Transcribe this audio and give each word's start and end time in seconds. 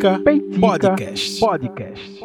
Peitica, 0.00 0.18
Peitica 0.20 0.60
Podcast. 0.60 1.40
Podcast. 1.40 2.20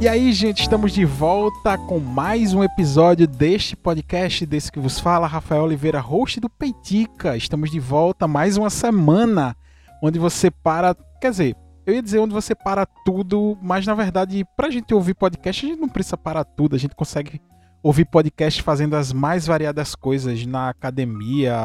E 0.00 0.08
aí, 0.08 0.32
gente, 0.32 0.62
estamos 0.62 0.92
de 0.92 1.04
volta 1.04 1.76
com 1.76 1.98
mais 1.98 2.54
um 2.54 2.64
episódio 2.64 3.26
deste 3.26 3.76
podcast, 3.76 4.46
desse 4.46 4.72
que 4.72 4.78
vos 4.78 4.98
fala, 4.98 5.26
Rafael 5.26 5.64
Oliveira, 5.64 6.00
host 6.00 6.40
do 6.40 6.48
Peitica. 6.48 7.36
Estamos 7.36 7.70
de 7.70 7.78
volta 7.78 8.26
mais 8.26 8.56
uma 8.56 8.70
semana 8.70 9.54
onde 10.02 10.18
você 10.18 10.50
para, 10.50 10.96
quer 11.20 11.30
dizer, 11.30 11.56
eu 11.84 11.92
ia 11.92 12.02
dizer 12.02 12.18
onde 12.18 12.32
você 12.32 12.54
para 12.54 12.86
tudo, 13.04 13.58
mas 13.60 13.86
na 13.86 13.94
verdade, 13.94 14.42
pra 14.56 14.70
gente 14.70 14.94
ouvir 14.94 15.12
podcast, 15.12 15.66
a 15.66 15.68
gente 15.68 15.80
não 15.80 15.88
precisa 15.88 16.16
parar 16.16 16.44
tudo, 16.44 16.74
a 16.74 16.78
gente 16.78 16.94
consegue 16.94 17.42
ouvir 17.88 18.04
podcast 18.04 18.62
fazendo 18.62 18.96
as 18.96 19.14
mais 19.14 19.46
variadas 19.46 19.94
coisas 19.94 20.44
na 20.44 20.68
academia, 20.68 21.56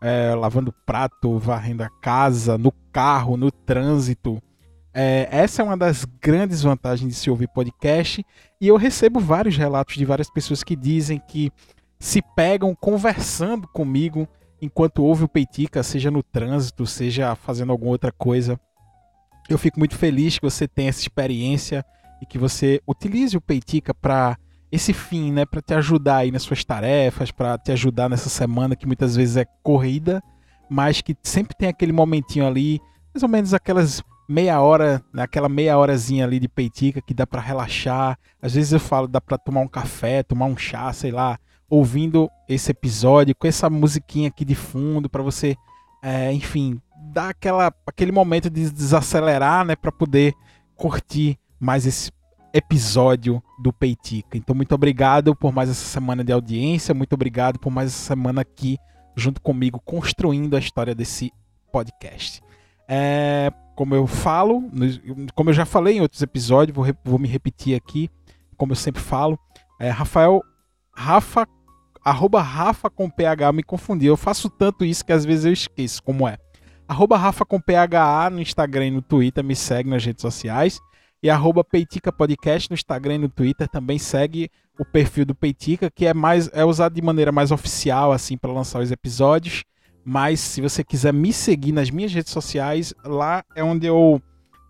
é, 0.00 0.34
lavando 0.34 0.72
prato, 0.86 1.38
varrendo 1.38 1.82
a 1.82 1.90
casa, 2.00 2.56
no 2.56 2.72
carro, 2.90 3.36
no 3.36 3.52
trânsito. 3.52 4.42
É, 4.94 5.28
essa 5.30 5.60
é 5.60 5.64
uma 5.66 5.76
das 5.76 6.06
grandes 6.06 6.62
vantagens 6.62 7.12
de 7.12 7.14
se 7.14 7.28
ouvir 7.28 7.48
podcast. 7.48 8.24
E 8.58 8.66
eu 8.66 8.78
recebo 8.78 9.20
vários 9.20 9.58
relatos 9.58 9.96
de 9.96 10.06
várias 10.06 10.30
pessoas 10.30 10.64
que 10.64 10.74
dizem 10.74 11.20
que 11.28 11.52
se 12.00 12.22
pegam 12.34 12.74
conversando 12.74 13.68
comigo 13.68 14.26
enquanto 14.62 15.04
ouve 15.04 15.24
o 15.24 15.28
Peitica, 15.28 15.82
seja 15.82 16.10
no 16.10 16.22
trânsito, 16.22 16.86
seja 16.86 17.34
fazendo 17.34 17.72
alguma 17.72 17.90
outra 17.90 18.10
coisa. 18.10 18.58
Eu 19.50 19.58
fico 19.58 19.78
muito 19.78 19.98
feliz 19.98 20.38
que 20.38 20.46
você 20.46 20.66
tenha 20.66 20.88
essa 20.88 21.02
experiência 21.02 21.84
e 22.22 22.26
que 22.26 22.38
você 22.38 22.80
utilize 22.88 23.36
o 23.36 23.40
Peitica 23.40 23.92
para 23.92 24.38
esse 24.70 24.92
fim, 24.92 25.32
né, 25.32 25.46
para 25.46 25.62
te 25.62 25.74
ajudar 25.74 26.18
aí 26.18 26.30
nas 26.30 26.42
suas 26.42 26.64
tarefas, 26.64 27.30
para 27.30 27.56
te 27.56 27.72
ajudar 27.72 28.08
nessa 28.08 28.28
semana 28.28 28.76
que 28.76 28.86
muitas 28.86 29.16
vezes 29.16 29.36
é 29.36 29.46
corrida, 29.62 30.22
mas 30.68 31.00
que 31.00 31.16
sempre 31.22 31.56
tem 31.56 31.68
aquele 31.68 31.92
momentinho 31.92 32.46
ali, 32.46 32.80
mais 33.14 33.22
ou 33.22 33.28
menos 33.28 33.54
aquelas 33.54 34.02
meia 34.28 34.60
hora, 34.60 35.02
naquela 35.10 35.48
meia 35.48 35.78
horazinha 35.78 36.24
ali 36.24 36.38
de 36.38 36.48
peitica 36.48 37.00
que 37.00 37.14
dá 37.14 37.26
para 37.26 37.40
relaxar. 37.40 38.18
Às 38.42 38.54
vezes 38.54 38.72
eu 38.72 38.80
falo, 38.80 39.08
dá 39.08 39.20
para 39.20 39.38
tomar 39.38 39.60
um 39.60 39.68
café, 39.68 40.22
tomar 40.22 40.44
um 40.44 40.56
chá, 40.56 40.92
sei 40.92 41.10
lá, 41.10 41.38
ouvindo 41.68 42.30
esse 42.46 42.70
episódio 42.70 43.34
com 43.34 43.46
essa 43.46 43.70
musiquinha 43.70 44.28
aqui 44.28 44.44
de 44.44 44.54
fundo 44.54 45.08
para 45.08 45.22
você, 45.22 45.56
é, 46.02 46.30
enfim, 46.32 46.78
dar 47.12 47.30
aquela 47.30 47.72
aquele 47.86 48.12
momento 48.12 48.50
de 48.50 48.70
desacelerar, 48.70 49.64
né, 49.64 49.74
para 49.74 49.90
poder 49.90 50.34
curtir 50.76 51.38
mais 51.58 51.86
esse 51.86 52.12
episódio 52.52 53.42
do 53.58 53.72
Peitica. 53.72 54.36
Então, 54.36 54.54
muito 54.54 54.74
obrigado 54.74 55.34
por 55.34 55.52
mais 55.52 55.68
essa 55.68 55.84
semana 55.84 56.24
de 56.24 56.32
audiência, 56.32 56.94
muito 56.94 57.12
obrigado 57.12 57.58
por 57.58 57.70
mais 57.70 57.88
essa 57.88 58.14
semana 58.14 58.40
aqui 58.40 58.78
junto 59.16 59.40
comigo 59.40 59.80
construindo 59.84 60.56
a 60.56 60.58
história 60.58 60.94
desse 60.94 61.32
podcast. 61.72 62.40
É, 62.88 63.52
como 63.74 63.94
eu 63.94 64.06
falo, 64.06 64.62
como 65.34 65.50
eu 65.50 65.54
já 65.54 65.66
falei 65.66 65.98
em 65.98 66.00
outros 66.00 66.22
episódios, 66.22 66.74
vou, 66.74 66.86
vou 67.04 67.18
me 67.18 67.28
repetir 67.28 67.76
aqui, 67.76 68.08
como 68.56 68.72
eu 68.72 68.76
sempre 68.76 69.02
falo, 69.02 69.38
é, 69.78 69.90
Rafael, 69.90 70.42
Rafa, 70.94 71.46
arroba 72.04 72.40
Rafa 72.40 72.88
com 72.88 73.10
PH, 73.10 73.52
me 73.52 73.62
confundi, 73.62 74.06
eu 74.06 74.16
faço 74.16 74.48
tanto 74.48 74.84
isso 74.84 75.04
que 75.04 75.12
às 75.12 75.24
vezes 75.24 75.44
eu 75.44 75.52
esqueço 75.52 76.02
como 76.02 76.26
é. 76.26 76.38
Arroba 76.88 77.18
Rafa 77.18 77.44
com 77.44 77.60
PHA 77.60 78.30
no 78.30 78.40
Instagram 78.40 78.86
e 78.86 78.90
no 78.92 79.02
Twitter, 79.02 79.44
me 79.44 79.54
segue 79.54 79.90
nas 79.90 80.02
redes 80.02 80.22
sociais 80.22 80.80
e 81.22 81.28
arroba 81.28 81.64
Peitica 81.64 82.12
Podcast 82.12 82.70
no 82.70 82.74
Instagram 82.74 83.14
e 83.14 83.18
no 83.18 83.28
Twitter. 83.28 83.68
Também 83.68 83.98
segue 83.98 84.50
o 84.78 84.84
perfil 84.84 85.26
do 85.26 85.34
Peitica, 85.34 85.90
que 85.90 86.06
é 86.06 86.14
mais 86.14 86.48
é 86.52 86.64
usado 86.64 86.94
de 86.94 87.02
maneira 87.02 87.32
mais 87.32 87.50
oficial 87.50 88.12
assim 88.12 88.36
para 88.36 88.52
lançar 88.52 88.80
os 88.80 88.90
episódios. 88.90 89.64
Mas 90.04 90.40
se 90.40 90.60
você 90.60 90.82
quiser 90.82 91.12
me 91.12 91.32
seguir 91.32 91.72
nas 91.72 91.90
minhas 91.90 92.12
redes 92.12 92.32
sociais, 92.32 92.94
lá 93.04 93.44
é 93.54 93.62
onde 93.62 93.86
eu 93.86 94.22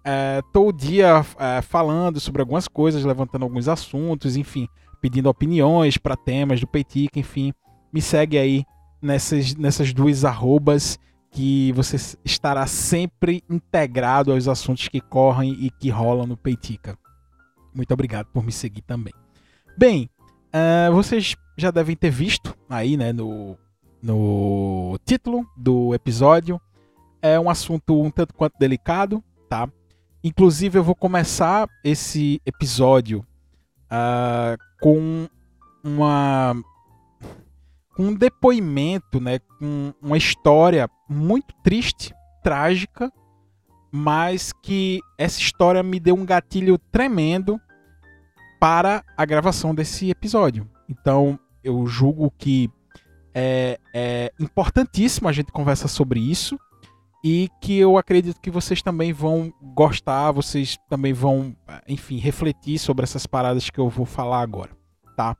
é, 0.04 0.40
tô 0.52 0.68
o 0.68 0.72
dia 0.72 1.24
é, 1.38 1.60
falando 1.62 2.18
sobre 2.18 2.40
algumas 2.40 2.66
coisas, 2.66 3.04
levantando 3.04 3.44
alguns 3.44 3.68
assuntos, 3.68 4.36
enfim, 4.36 4.66
pedindo 5.00 5.28
opiniões 5.28 5.96
para 5.96 6.16
temas 6.16 6.60
do 6.60 6.66
Peitica, 6.66 7.18
enfim. 7.18 7.52
Me 7.92 8.00
segue 8.00 8.38
aí 8.38 8.64
nessas, 9.00 9.54
nessas 9.54 9.92
duas 9.92 10.24
arrobas 10.24 10.98
que 11.30 11.72
você 11.72 11.96
estará 12.24 12.66
sempre 12.66 13.42
integrado 13.48 14.32
aos 14.32 14.48
assuntos 14.48 14.88
que 14.88 15.00
correm 15.00 15.52
e 15.52 15.70
que 15.70 15.90
rolam 15.90 16.26
no 16.26 16.36
Peitica. 16.36 16.98
Muito 17.74 17.92
obrigado 17.92 18.26
por 18.26 18.42
me 18.42 18.50
seguir 18.50 18.82
também. 18.82 19.12
Bem, 19.76 20.10
uh, 20.48 20.92
vocês 20.92 21.36
já 21.56 21.70
devem 21.70 21.94
ter 21.94 22.10
visto 22.10 22.56
aí, 22.68 22.96
né, 22.96 23.12
no, 23.12 23.56
no 24.02 24.98
título 25.04 25.46
do 25.56 25.94
episódio. 25.94 26.60
É 27.20 27.38
um 27.38 27.50
assunto 27.50 28.00
um 28.00 28.10
tanto 28.10 28.34
quanto 28.34 28.58
delicado, 28.58 29.22
tá? 29.48 29.68
Inclusive, 30.22 30.78
eu 30.78 30.84
vou 30.84 30.94
começar 30.94 31.68
esse 31.84 32.40
episódio 32.44 33.24
uh, 33.84 34.56
com 34.80 35.28
uma 35.82 36.56
um 37.98 38.14
depoimento, 38.14 39.20
né, 39.20 39.40
com 39.58 39.92
uma 40.00 40.16
história 40.16 40.88
muito 41.08 41.54
triste, 41.62 42.14
trágica, 42.42 43.12
mas 43.90 44.52
que 44.52 45.00
essa 45.16 45.40
história 45.40 45.82
me 45.82 45.98
deu 45.98 46.14
um 46.14 46.24
gatilho 46.24 46.78
tremendo 46.78 47.60
para 48.60 49.04
a 49.16 49.24
gravação 49.24 49.74
desse 49.74 50.10
episódio. 50.10 50.68
Então, 50.88 51.38
eu 51.62 51.86
julgo 51.86 52.32
que 52.36 52.70
é, 53.34 53.78
é 53.94 54.32
importantíssimo 54.40 55.28
a 55.28 55.32
gente 55.32 55.52
conversar 55.52 55.88
sobre 55.88 56.20
isso 56.20 56.58
e 57.24 57.48
que 57.60 57.76
eu 57.76 57.96
acredito 57.96 58.40
que 58.40 58.50
vocês 58.50 58.82
também 58.82 59.12
vão 59.12 59.52
gostar, 59.74 60.32
vocês 60.32 60.78
também 60.88 61.12
vão, 61.12 61.56
enfim, 61.86 62.18
refletir 62.18 62.78
sobre 62.78 63.04
essas 63.04 63.26
paradas 63.26 63.70
que 63.70 63.78
eu 63.78 63.88
vou 63.88 64.06
falar 64.06 64.40
agora, 64.40 64.70
tá? 65.16 65.36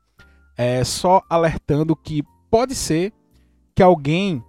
É 0.57 0.83
só 0.83 1.23
alertando 1.31 1.95
que 1.95 2.23
pode 2.51 2.75
ser 2.75 3.13
que 3.75 3.83
alguém 3.83 4.43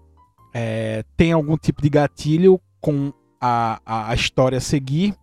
é, 0.54 1.04
tenha 1.16 1.36
algum 1.36 1.58
tipo 1.58 1.82
de 1.82 1.90
gatilho 1.90 2.60
com 2.82 3.14
a, 3.40 3.80
a, 3.86 4.12
a 4.12 4.16
história 4.16 4.58
a 4.58 4.62
seguir. 4.62 5.16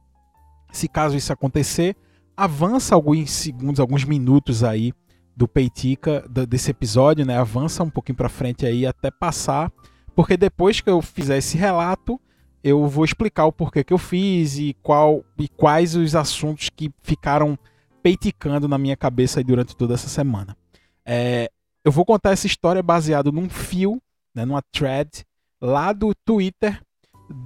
Se 0.73 0.89
caso 0.89 1.17
isso 1.17 1.33
acontecer, 1.33 1.97
avança 2.37 2.95
alguns 2.95 3.31
segundos, 3.31 3.81
alguns 3.81 4.05
minutos 4.05 4.63
aí 4.63 4.93
do 5.37 5.47
Peitica 5.47 6.25
desse 6.49 6.71
episódio, 6.71 7.27
né? 7.27 7.37
Avança 7.39 7.83
um 7.83 7.91
pouquinho 7.91 8.17
para 8.17 8.29
frente 8.29 8.65
aí 8.65 8.87
até 8.87 9.11
passar, 9.11 9.71
porque 10.15 10.37
depois 10.37 10.81
que 10.81 10.89
eu 10.89 11.03
fizer 11.03 11.39
esse 11.39 11.59
relato, 11.59 12.21
eu 12.65 12.87
vou 12.89 13.05
explicar 13.05 13.45
o 13.45 13.53
porquê 13.53 13.85
que 13.85 13.93
eu 13.93 13.99
fiz 13.99 14.59
e 14.59 14.75
qual 14.83 15.25
e 15.39 15.47
quais 15.47 15.95
os 15.95 16.15
assuntos 16.15 16.71
que 16.71 16.91
ficaram 17.03 17.59
peiticando 18.03 18.67
na 18.67 18.79
minha 18.79 18.97
cabeça 18.97 19.43
durante 19.43 19.77
toda 19.77 19.95
essa 19.95 20.09
semana. 20.09 20.57
É, 21.05 21.51
eu 21.85 21.93
vou 21.93 22.05
contar 22.05 22.31
essa 22.31 22.47
história 22.47 22.83
baseado 22.83 23.31
num 23.31 23.49
fio, 23.49 24.01
né, 24.37 24.45
numa 24.45 24.61
thread 24.71 25.25
lá 25.61 25.95
do 25.95 26.15
Twitter 26.15 26.79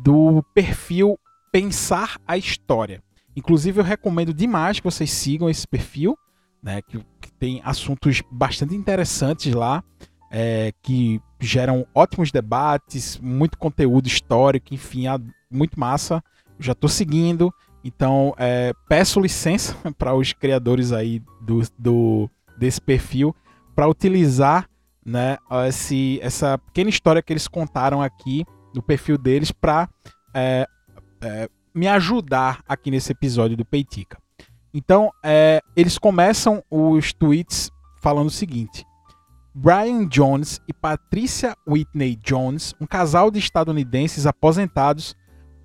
do 0.02 0.42
perfil 0.52 1.16
Pensar 1.52 2.18
a 2.26 2.36
História. 2.36 3.00
Inclusive 3.36 3.80
eu 3.80 3.84
recomendo 3.84 4.34
demais 4.34 4.80
que 4.80 4.84
vocês 4.84 5.10
sigam 5.10 5.48
esse 5.48 5.66
perfil, 5.66 6.18
né, 6.60 6.82
que, 6.82 6.98
que 7.20 7.32
tem 7.32 7.62
assuntos 7.64 8.22
bastante 8.30 8.74
interessantes 8.74 9.54
lá, 9.54 9.84
é, 10.30 10.72
que 10.82 11.20
geram 11.38 11.86
ótimos 11.94 12.32
debates, 12.32 13.18
muito 13.18 13.56
conteúdo 13.56 14.08
histórico, 14.08 14.74
enfim, 14.74 15.04
muito 15.50 15.78
massa. 15.78 16.22
Eu 16.58 16.64
já 16.64 16.72
estou 16.72 16.90
seguindo, 16.90 17.54
então 17.84 18.34
é, 18.36 18.72
peço 18.88 19.20
licença 19.20 19.74
para 19.96 20.14
os 20.14 20.32
criadores 20.32 20.92
aí 20.92 21.22
do, 21.40 21.62
do 21.78 22.30
desse 22.58 22.80
perfil 22.80 23.34
para 23.74 23.88
utilizar 23.88 24.69
né, 25.04 25.38
esse, 25.66 26.18
essa 26.22 26.58
pequena 26.58 26.91
história 26.91 27.22
que 27.22 27.32
eles 27.32 27.48
contaram 27.48 28.02
aqui 28.02 28.44
no 28.74 28.82
perfil 28.82 29.16
deles 29.18 29.50
para 29.50 29.88
é, 30.34 30.66
é, 31.20 31.48
me 31.74 31.88
ajudar 31.88 32.62
aqui 32.68 32.91
nesse 32.91 33.12
episódio 33.12 33.56
do 33.56 33.64
Peitica. 33.64 34.18
Então, 34.72 35.10
é, 35.24 35.60
eles 35.74 35.98
começam 35.98 36.62
os 36.70 37.12
tweets 37.12 37.70
falando 38.00 38.28
o 38.28 38.32
seguinte: 38.32 38.84
Brian 39.54 40.06
Jones 40.06 40.60
e 40.68 40.72
Patricia 40.72 41.56
Whitney 41.66 42.16
Jones, 42.16 42.74
um 42.80 42.86
casal 42.86 43.30
de 43.30 43.38
estadunidenses 43.38 44.26
aposentados, 44.26 45.16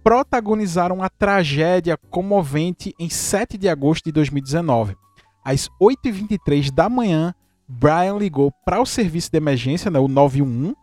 protagonizaram 0.03 1.03
a 1.03 1.09
tragédia 1.09 1.97
comovente 2.09 2.93
em 2.99 3.09
7 3.09 3.57
de 3.57 3.69
agosto 3.69 4.05
de 4.05 4.11
2019. 4.11 4.95
Às 5.43 5.69
8h23 5.79 6.71
da 6.71 6.89
manhã, 6.89 7.33
Brian 7.67 8.17
ligou 8.17 8.51
para 8.63 8.79
o 8.79 8.85
serviço 8.85 9.31
de 9.31 9.38
emergência, 9.38 9.89
né, 9.89 10.00
o 10.00 10.07
911, 10.07 10.75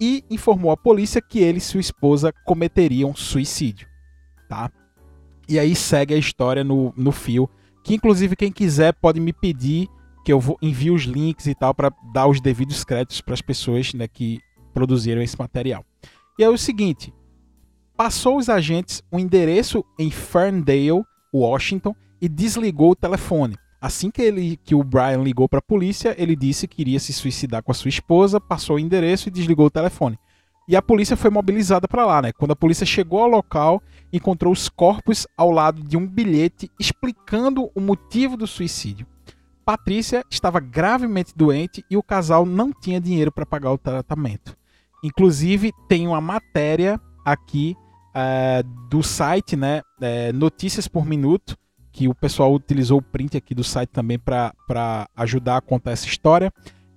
e 0.00 0.24
informou 0.30 0.70
à 0.70 0.76
polícia 0.76 1.20
que 1.20 1.40
ele 1.40 1.58
e 1.58 1.60
sua 1.60 1.80
esposa 1.80 2.32
cometeriam 2.44 3.14
suicídio. 3.14 3.86
Tá? 4.48 4.70
E 5.48 5.58
aí 5.58 5.74
segue 5.74 6.14
a 6.14 6.18
história 6.18 6.64
no, 6.64 6.92
no 6.96 7.12
fio, 7.12 7.48
que 7.84 7.94
inclusive 7.94 8.36
quem 8.36 8.52
quiser 8.52 8.94
pode 8.94 9.20
me 9.20 9.32
pedir 9.32 9.88
que 10.24 10.32
eu 10.32 10.40
envie 10.60 10.90
os 10.90 11.02
links 11.02 11.46
e 11.46 11.54
tal 11.54 11.74
para 11.74 11.92
dar 12.12 12.26
os 12.26 12.40
devidos 12.40 12.84
créditos 12.84 13.20
para 13.20 13.34
as 13.34 13.40
pessoas 13.40 13.92
né, 13.94 14.06
que 14.06 14.38
produziram 14.72 15.22
esse 15.22 15.38
material. 15.38 15.84
E 16.38 16.44
é 16.44 16.48
o 16.48 16.58
seguinte: 16.58 17.12
passou 17.96 18.38
os 18.38 18.48
agentes 18.48 19.02
um 19.10 19.18
endereço 19.18 19.84
em 19.98 20.10
Ferndale, 20.10 21.02
Washington, 21.34 21.94
e 22.20 22.28
desligou 22.28 22.92
o 22.92 22.96
telefone. 22.96 23.56
Assim 23.80 24.10
que, 24.10 24.20
ele, 24.20 24.58
que 24.62 24.74
o 24.74 24.84
Brian 24.84 25.22
ligou 25.22 25.48
para 25.48 25.60
a 25.60 25.62
polícia, 25.62 26.14
ele 26.18 26.36
disse 26.36 26.68
que 26.68 26.82
iria 26.82 27.00
se 27.00 27.12
suicidar 27.12 27.62
com 27.62 27.72
a 27.72 27.74
sua 27.74 27.88
esposa, 27.88 28.38
passou 28.38 28.76
o 28.76 28.78
endereço 28.78 29.28
e 29.28 29.32
desligou 29.32 29.66
o 29.66 29.70
telefone. 29.70 30.18
E 30.68 30.76
a 30.76 30.82
polícia 30.82 31.16
foi 31.16 31.30
mobilizada 31.30 31.88
para 31.88 32.04
lá, 32.04 32.22
né? 32.22 32.32
Quando 32.32 32.52
a 32.52 32.56
polícia 32.56 32.86
chegou 32.86 33.22
ao 33.22 33.28
local, 33.28 33.82
encontrou 34.12 34.52
os 34.52 34.68
corpos 34.68 35.26
ao 35.36 35.50
lado 35.50 35.82
de 35.82 35.96
um 35.96 36.06
bilhete 36.06 36.70
explicando 36.78 37.70
o 37.74 37.80
motivo 37.80 38.36
do 38.36 38.46
suicídio. 38.46 39.06
Patrícia 39.64 40.24
estava 40.30 40.60
gravemente 40.60 41.32
doente 41.34 41.84
e 41.90 41.96
o 41.96 42.02
casal 42.02 42.44
não 42.44 42.72
tinha 42.72 43.00
dinheiro 43.00 43.32
para 43.32 43.46
pagar 43.46 43.72
o 43.72 43.78
tratamento. 43.78 44.56
Inclusive, 45.02 45.72
tem 45.88 46.06
uma 46.06 46.20
matéria 46.20 47.00
aqui 47.24 47.74
é, 48.14 48.62
do 48.88 49.02
site, 49.02 49.56
né? 49.56 49.82
É, 50.00 50.32
Notícias 50.32 50.86
por 50.86 51.06
Minuto, 51.06 51.56
que 51.92 52.08
o 52.08 52.14
pessoal 52.14 52.54
utilizou 52.54 52.98
o 52.98 53.02
print 53.02 53.36
aqui 53.36 53.54
do 53.54 53.64
site 53.64 53.90
também 53.90 54.18
para 54.18 55.08
ajudar 55.16 55.56
a 55.56 55.60
contar 55.60 55.92
essa 55.92 56.06
história. 56.06 56.52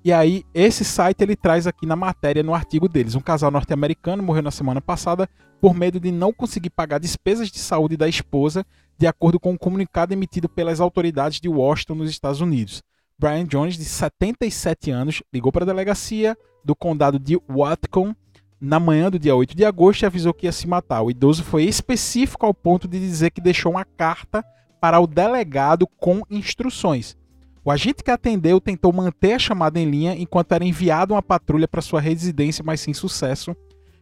E 0.05 0.11
aí, 0.11 0.43
esse 0.53 0.83
site 0.83 1.21
ele 1.21 1.35
traz 1.35 1.65
aqui 1.65 1.85
na 1.85 1.95
matéria, 1.95 2.43
no 2.43 2.53
artigo 2.53 2.89
deles. 2.89 3.15
Um 3.15 3.21
casal 3.21 3.49
norte-americano 3.49 4.21
morreu 4.21 4.43
na 4.43 4.51
semana 4.51 4.81
passada 4.81 5.29
por 5.61 5.73
medo 5.73 5.99
de 5.99 6.11
não 6.11 6.33
conseguir 6.33 6.69
pagar 6.69 6.99
despesas 6.99 7.49
de 7.49 7.57
saúde 7.57 7.95
da 7.95 8.07
esposa, 8.07 8.65
de 8.97 9.07
acordo 9.07 9.39
com 9.39 9.51
um 9.51 9.57
comunicado 9.57 10.13
emitido 10.13 10.49
pelas 10.49 10.81
autoridades 10.81 11.39
de 11.39 11.47
Washington, 11.47 11.95
nos 11.95 12.09
Estados 12.09 12.41
Unidos. 12.41 12.83
Brian 13.17 13.45
Jones, 13.45 13.77
de 13.77 13.85
77 13.85 14.91
anos, 14.91 15.23
ligou 15.33 15.51
para 15.51 15.63
a 15.63 15.67
delegacia 15.67 16.37
do 16.65 16.75
condado 16.75 17.17
de 17.17 17.39
Whatcom 17.49 18.13
na 18.59 18.79
manhã 18.79 19.09
do 19.09 19.19
dia 19.19 19.35
8 19.35 19.55
de 19.55 19.63
agosto 19.63 20.03
e 20.03 20.05
avisou 20.05 20.33
que 20.33 20.45
ia 20.45 20.51
se 20.51 20.67
matar. 20.67 21.01
O 21.01 21.11
idoso 21.11 21.43
foi 21.43 21.63
específico 21.63 22.45
ao 22.45 22.53
ponto 22.53 22.87
de 22.87 22.99
dizer 22.99 23.31
que 23.31 23.41
deixou 23.41 23.71
uma 23.71 23.85
carta 23.85 24.43
para 24.83 24.99
o 24.99 25.07
delegado 25.07 25.87
com 25.87 26.23
instruções. 26.29 27.15
O 27.63 27.71
agente 27.71 28.03
que 28.03 28.11
atendeu 28.11 28.59
tentou 28.59 28.91
manter 28.91 29.31
a 29.31 29.39
chamada 29.39 29.79
em 29.79 29.89
linha 29.89 30.13
enquanto 30.13 30.51
era 30.51 30.65
enviado 30.65 31.13
uma 31.13 31.23
patrulha 31.23 31.69
para 31.69 31.81
sua 31.81 32.01
residência, 32.01 32.65
mas 32.65 32.81
sem 32.81 32.93
sucesso. 32.93 33.55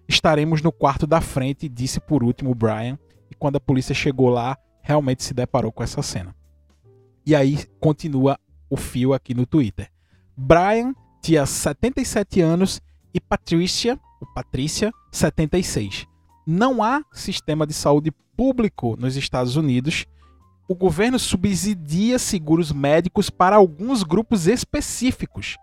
Estaremos 0.08 0.60
no 0.64 0.72
quarto 0.72 1.06
da 1.06 1.22
frente, 1.22 1.70
disse 1.70 2.00
por 2.00 2.24
último 2.24 2.56
Brian, 2.56 2.98
e 3.30 3.36
quando 3.36 3.58
a 3.58 3.60
polícia 3.60 3.94
chegou 3.94 4.28
lá, 4.30 4.58
realmente 4.82 5.24
se 5.24 5.36
deparou 5.36 5.72
com 5.72 5.84
essa 5.84 6.02
cena. 6.02 6.36
E 7.28 7.36
aí 7.36 7.64
continua 7.80 8.40
o 8.68 8.76
fio 8.76 9.14
aqui 9.14 9.36
no 9.36 9.46
Twitter. 9.46 9.88
Brian 10.36 10.96
tinha 11.22 11.46
77 11.46 12.42
anos 12.42 12.82
e 13.14 13.20
Patricia, 13.20 14.00
Patrícia, 14.34 14.92
76. 15.12 16.08
Não 16.48 16.82
há 16.82 17.04
sistema 17.14 17.68
de 17.68 17.74
saúde 17.76 18.12
público 18.36 18.98
nos 19.00 19.16
Estados 19.16 19.56
Unidos 19.56 20.08
o 20.68 20.76
governo 20.76 21.20
subsidia 21.20 22.18
seguros 22.18 22.72
médicos 22.72 23.30
para 23.30 23.56
alguns 23.56 24.04
grupos 24.04 24.48
específicos. 24.48 25.58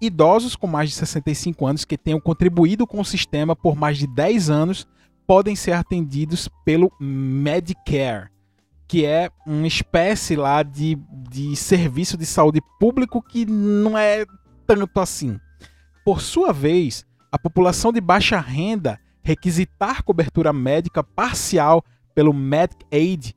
Idosos 0.00 0.56
com 0.56 0.66
mais 0.66 0.90
de 0.90 0.96
65 0.96 1.66
anos 1.66 1.84
que 1.84 1.98
tenham 1.98 2.20
contribuído 2.20 2.86
com 2.86 3.00
o 3.00 3.04
sistema 3.04 3.54
por 3.54 3.76
mais 3.76 3.98
de 3.98 4.06
10 4.06 4.50
anos 4.50 4.86
podem 5.26 5.56
ser 5.56 5.72
atendidos 5.72 6.48
pelo 6.64 6.92
Medicare, 7.00 8.28
que 8.86 9.04
é 9.04 9.30
uma 9.46 9.66
espécie 9.66 10.36
lá 10.36 10.62
de, 10.62 10.98
de 11.30 11.56
serviço 11.56 12.16
de 12.16 12.26
saúde 12.26 12.60
público 12.78 13.22
que 13.22 13.46
não 13.46 13.96
é 13.96 14.26
tanto 14.66 15.00
assim. 15.00 15.38
Por 16.04 16.20
sua 16.20 16.52
vez, 16.52 17.06
a 17.32 17.38
população 17.38 17.92
de 17.92 18.00
baixa 18.00 18.38
renda 18.38 19.00
requisitar 19.22 20.02
cobertura 20.02 20.52
médica 20.52 21.02
parcial 21.02 21.82
pelo 22.14 22.32
Medicaid 22.32 23.34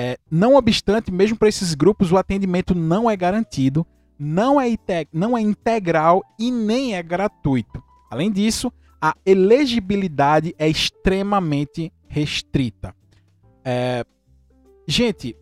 é, 0.00 0.16
não 0.30 0.54
obstante, 0.54 1.10
mesmo 1.10 1.36
para 1.36 1.48
esses 1.48 1.74
grupos, 1.74 2.12
o 2.12 2.16
atendimento 2.16 2.72
não 2.72 3.10
é 3.10 3.16
garantido, 3.16 3.84
não 4.16 4.60
é, 4.60 4.68
não 5.12 5.36
é 5.36 5.40
integral 5.40 6.22
e 6.38 6.52
nem 6.52 6.94
é 6.94 7.02
gratuito. 7.02 7.82
Além 8.08 8.30
disso, 8.30 8.72
a 9.02 9.16
elegibilidade 9.26 10.54
é 10.56 10.68
extremamente 10.68 11.92
restrita. 12.06 12.94
É, 13.64 14.04
gente, 14.86 15.36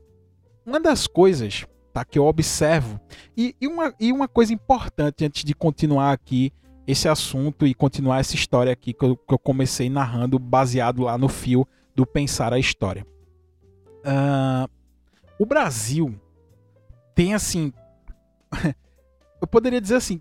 uma 0.64 0.80
das 0.80 1.06
coisas 1.06 1.66
tá, 1.92 2.02
que 2.02 2.18
eu 2.18 2.24
observo, 2.24 2.98
e, 3.36 3.54
e, 3.60 3.66
uma, 3.66 3.94
e 4.00 4.10
uma 4.10 4.26
coisa 4.26 4.54
importante 4.54 5.22
antes 5.22 5.44
de 5.44 5.54
continuar 5.54 6.12
aqui 6.12 6.50
esse 6.86 7.06
assunto 7.06 7.66
e 7.66 7.74
continuar 7.74 8.20
essa 8.20 8.34
história 8.34 8.72
aqui 8.72 8.94
que 8.94 9.04
eu, 9.04 9.18
que 9.18 9.34
eu 9.34 9.38
comecei 9.38 9.90
narrando, 9.90 10.38
baseado 10.38 11.02
lá 11.02 11.18
no 11.18 11.28
fio 11.28 11.68
do 11.94 12.06
Pensar 12.06 12.54
a 12.54 12.58
História. 12.58 13.06
Uh, 14.06 14.70
o 15.38 15.44
Brasil 15.44 16.14
tem 17.14 17.34
assim. 17.34 17.72
eu 19.40 19.46
poderia 19.46 19.80
dizer 19.80 19.96
assim. 19.96 20.20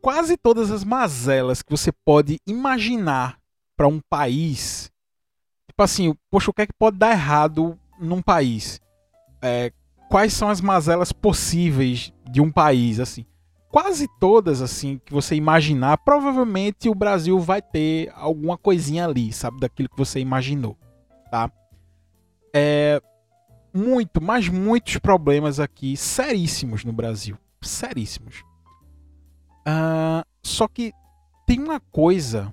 Quase 0.00 0.36
todas 0.36 0.70
as 0.70 0.82
mazelas 0.84 1.60
que 1.60 1.70
você 1.70 1.92
pode 1.92 2.38
imaginar 2.46 3.38
para 3.76 3.88
um 3.88 4.00
país. 4.00 4.90
Tipo 5.66 5.82
assim, 5.82 6.14
poxa, 6.30 6.50
o 6.50 6.54
que 6.54 6.62
é 6.62 6.66
que 6.66 6.72
pode 6.72 6.96
dar 6.96 7.10
errado 7.10 7.78
num 7.98 8.22
país? 8.22 8.80
É, 9.42 9.72
quais 10.08 10.32
são 10.32 10.48
as 10.48 10.60
mazelas 10.60 11.12
possíveis 11.12 12.12
de 12.30 12.40
um 12.40 12.50
país, 12.50 12.98
assim? 12.98 13.26
Quase 13.70 14.08
todas, 14.18 14.60
assim, 14.62 15.00
que 15.04 15.12
você 15.12 15.34
imaginar, 15.34 15.98
provavelmente 15.98 16.88
o 16.88 16.94
Brasil 16.94 17.38
vai 17.38 17.60
ter 17.62 18.10
alguma 18.14 18.56
coisinha 18.58 19.04
ali, 19.04 19.32
sabe? 19.32 19.60
Daquilo 19.60 19.88
que 19.88 19.98
você 19.98 20.18
imaginou, 20.18 20.76
tá? 21.30 21.50
É, 22.54 23.00
muito, 23.72 24.20
mas 24.20 24.48
muitos 24.48 24.98
problemas 24.98 25.60
aqui 25.60 25.96
seríssimos 25.96 26.84
no 26.84 26.92
Brasil. 26.92 27.36
Seríssimos. 27.62 28.42
Uh, 29.60 30.24
só 30.42 30.66
que 30.66 30.92
tem 31.46 31.60
uma 31.60 31.80
coisa 31.80 32.52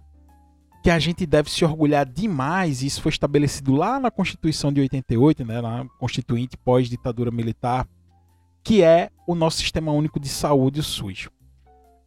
que 0.83 0.89
a 0.89 0.99
gente 0.99 1.25
deve 1.25 1.49
se 1.49 1.65
orgulhar 1.65 2.05
demais, 2.05 2.81
e 2.81 2.85
isso 2.85 3.01
foi 3.01 3.09
estabelecido 3.09 3.73
lá 3.73 3.99
na 3.99 4.11
Constituição 4.11 4.71
de 4.71 4.79
88, 4.81 5.43
né, 5.43 5.61
na 5.61 5.85
Constituinte 5.99 6.55
pós-ditadura 6.55 7.31
militar, 7.31 7.87
que 8.63 8.81
é 8.81 9.09
o 9.27 9.35
nosso 9.35 9.57
Sistema 9.57 9.91
Único 9.91 10.19
de 10.19 10.29
Saúde, 10.29 10.79
o 10.79 10.83
SUS. 10.83 11.29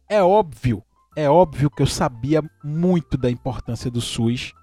É 0.09 0.23
óbvio, 0.23 0.83
é 1.15 1.29
óbvio 1.29 1.69
que 1.69 1.81
eu 1.81 1.87
sabia 1.87 2.43
muito 2.63 3.17
da 3.17 3.29
importância 3.29 3.91
do 3.91 4.01
SUS 4.01 4.53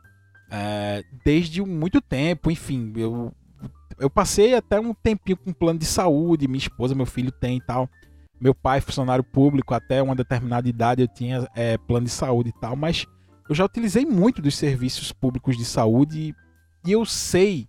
é, 0.50 1.04
desde 1.24 1.62
muito 1.62 2.00
tempo, 2.00 2.50
enfim, 2.50 2.92
eu, 2.96 3.32
eu 3.98 4.08
passei 4.08 4.54
até 4.54 4.80
um 4.80 4.94
tempinho 4.94 5.36
com 5.36 5.52
plano 5.52 5.78
de 5.78 5.84
saúde, 5.84 6.48
minha 6.48 6.58
esposa, 6.58 6.94
meu 6.94 7.06
filho 7.06 7.30
tem 7.30 7.58
e 7.58 7.60
tal. 7.60 7.88
Meu 8.40 8.54
pai, 8.54 8.80
funcionário 8.80 9.24
público, 9.24 9.74
até 9.74 10.00
uma 10.00 10.14
determinada 10.14 10.68
idade 10.68 11.02
eu 11.02 11.08
tinha 11.08 11.48
é, 11.54 11.76
plano 11.76 12.06
de 12.06 12.12
saúde 12.12 12.50
e 12.50 12.60
tal, 12.60 12.76
mas 12.76 13.04
eu 13.48 13.54
já 13.54 13.64
utilizei 13.64 14.06
muito 14.06 14.40
dos 14.40 14.56
serviços 14.56 15.10
públicos 15.10 15.56
de 15.56 15.64
saúde 15.64 16.34
e 16.86 16.92
eu 16.92 17.04
sei 17.04 17.68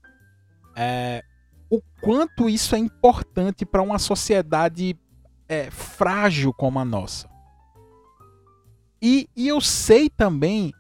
é, 0.76 1.24
o 1.70 1.82
quanto 2.02 2.50
isso 2.50 2.76
é 2.76 2.78
importante 2.78 3.66
para 3.66 3.82
uma 3.82 3.98
sociedade 3.98 4.96
é, 5.48 5.72
frágil 5.72 6.54
como 6.54 6.80
a 6.80 6.86
nossa. 6.86 7.28
E, 9.02 9.28
e 9.36 9.48
eu 9.48 9.60
sei 9.62 10.10
também 10.10 10.74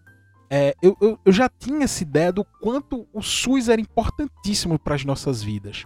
é, 0.49 0.73
eu, 0.81 0.97
eu, 0.99 1.19
eu, 1.23 1.31
já 1.31 1.47
tinha 1.47 1.83
essa 1.83 2.01
ideia 2.01 2.31
do 2.31 2.43
quanto 2.43 3.07
o 3.13 3.21
SUS 3.21 3.69
era 3.69 3.79
importantíssimo 3.79 4.79
para 4.79 4.95
as 4.95 5.05
nossas 5.05 5.43
vidas. 5.43 5.83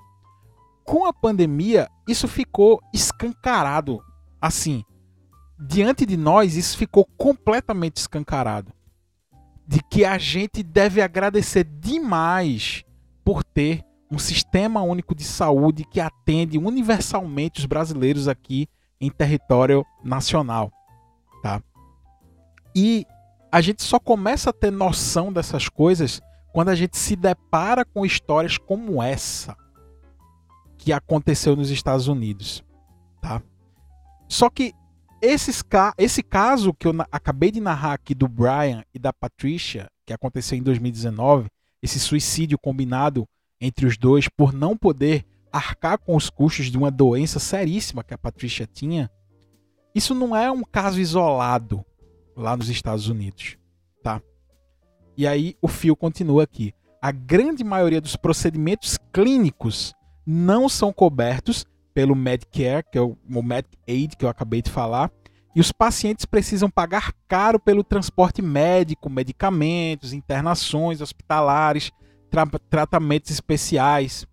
Com 0.86 1.05
a 1.05 1.13
pandemia, 1.13 1.89
isso 2.08 2.27
ficou 2.27 2.82
escancarado. 2.93 4.01
Assim, 4.41 4.84
diante 5.60 6.05
de 6.05 6.15
nós, 6.15 6.55
isso 6.55 6.77
ficou 6.77 7.05
completamente 7.17 7.98
escancarado. 7.98 8.72
De 9.67 9.82
que 9.82 10.05
a 10.05 10.17
gente 10.17 10.63
deve 10.63 11.01
agradecer 11.01 11.63
demais 11.63 12.84
por 13.24 13.43
ter 13.43 13.84
um 14.10 14.20
sistema 14.20 14.82
único 14.82 15.15
de 15.15 15.24
saúde 15.24 15.84
que 15.84 16.00
atende 16.00 16.58
universalmente 16.58 17.60
os 17.60 17.65
brasileiros 17.65 18.27
aqui 18.27 18.67
em 19.00 19.10
território 19.10 19.86
nacional, 20.03 20.72
tá? 21.41 21.62
E 22.75 23.05
a 23.53 23.62
gente 23.62 23.83
só 23.83 24.00
começa 24.00 24.50
a 24.50 24.53
ter 24.53 24.72
noção 24.72 25.31
dessas 25.31 25.69
coisas 25.69 26.19
quando 26.51 26.69
a 26.69 26.75
gente 26.75 26.98
se 26.98 27.15
depara 27.15 27.86
com 27.86 28.03
histórias 28.03 28.57
como 28.57 29.01
essa 29.01 29.55
que 30.75 30.91
aconteceu 30.91 31.55
nos 31.55 31.69
Estados 31.69 32.07
Unidos, 32.07 32.63
tá? 33.22 33.43
Só 34.27 34.50
que 34.50 34.74
esses, 35.22 35.63
esse 36.00 36.24
caso 36.24 36.74
que 36.74 36.88
eu 36.88 36.95
acabei 37.12 37.51
de 37.51 37.62
narrar 37.62 37.93
aqui 37.93 38.15
do 38.15 38.27
Brian 38.27 38.83
e 38.91 38.98
da 38.98 39.13
Patricia, 39.13 39.88
que 40.03 40.13
aconteceu 40.13 40.57
em 40.57 40.63
2019, 40.63 41.48
esse 41.79 42.00
suicídio 42.00 42.57
combinado 42.57 43.24
entre 43.62 43.86
os 43.86 44.00
dois 44.00 44.27
por 44.27 44.51
não 44.51 44.75
poder 44.75 45.27
arcar 45.51 46.00
com 46.00 46.15
os 46.15 46.27
custos 46.27 46.72
de 46.72 46.77
uma 46.77 46.89
doença 46.89 47.38
seríssima 47.38 48.03
que 48.03 48.15
a 48.15 48.17
Patricia 48.17 48.65
tinha, 48.65 49.12
isso 49.93 50.15
não 50.15 50.36
é 50.36 50.51
um 50.51 50.63
caso 50.63 51.00
isolado 51.00 51.86
lá 52.36 52.56
nos 52.56 52.70
Estados 52.70 53.08
Unidos, 53.08 53.58
tá? 54.02 54.22
E 55.16 55.28
aí 55.28 55.56
o 55.62 55.68
fio 55.68 55.96
continua 55.96 56.44
aqui. 56.44 56.74
A 57.02 57.12
grande 57.12 57.63
maioria 57.63 58.02
dos 58.02 58.16
procedimentos 58.16 58.98
clínicos 59.12 59.94
não 60.25 60.70
são 60.70 60.92
cobertos 60.92 61.66
pelo 61.94 62.16
Medicare, 62.16 62.86
que 62.92 62.98
é 62.98 63.02
o, 63.02 63.18
o 63.30 63.44
Medicaid 63.44 64.16
que 64.18 64.25
eu 64.25 64.30
acabei 64.30 64.62
de 64.62 64.72
falar, 64.72 65.12
e 65.56 65.60
os 65.60 65.72
pacientes 65.72 66.25
precisam 66.25 66.70
pagar 66.70 67.13
caro 67.28 67.60
pelo 67.60 67.84
transporte 67.84 68.42
médico, 68.42 69.10
medicamentos, 69.10 70.12
internações 70.12 71.00
hospitalares, 71.00 71.92
tra 72.32 72.48
tratamentos 72.70 73.30
especiais. 73.30 74.25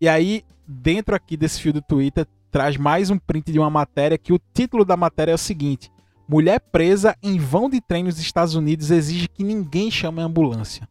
E 0.00 0.08
aí, 0.08 0.42
dentro 0.66 1.14
aqui 1.14 1.36
desse 1.36 1.60
fio 1.60 1.72
do 1.72 1.80
Twitter, 1.80 2.26
traz 2.50 2.76
mais 2.76 3.10
um 3.10 3.18
print 3.18 3.52
de 3.52 3.58
uma 3.58 3.70
matéria 3.70 4.18
que 4.18 4.32
o 4.32 4.40
título 4.52 4.84
da 4.84 4.96
matéria 4.96 5.30
é 5.30 5.34
o 5.34 5.38
seguinte: 5.38 5.90
Mulher 6.28 6.58
presa 6.58 7.16
em 7.22 7.38
vão 7.38 7.70
de 7.70 7.80
trem 7.80 8.02
nos 8.02 8.18
Estados 8.18 8.54
Unidos 8.54 8.90
exige 8.90 9.28
que 9.28 9.44
ninguém 9.44 9.90
chame 9.90 10.20
a 10.20 10.24
ambulância. 10.24 10.88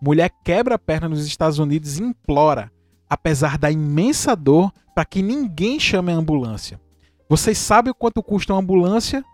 Mulher 0.00 0.30
quebra 0.44 0.74
a 0.74 0.78
perna 0.78 1.08
nos 1.08 1.26
Estados 1.26 1.58
Unidos 1.58 1.98
e 1.98 2.02
implora, 2.02 2.70
apesar 3.08 3.56
da 3.56 3.70
imensa 3.70 4.36
dor, 4.36 4.72
para 4.94 5.04
que 5.04 5.22
ninguém 5.22 5.80
chame 5.80 6.12
a 6.12 6.16
ambulância. 6.16 6.80
Vocês 7.28 7.56
sabem 7.56 7.94
quanto 7.96 8.22
custa 8.22 8.52
uma 8.52 8.60
ambulância? 8.60 9.24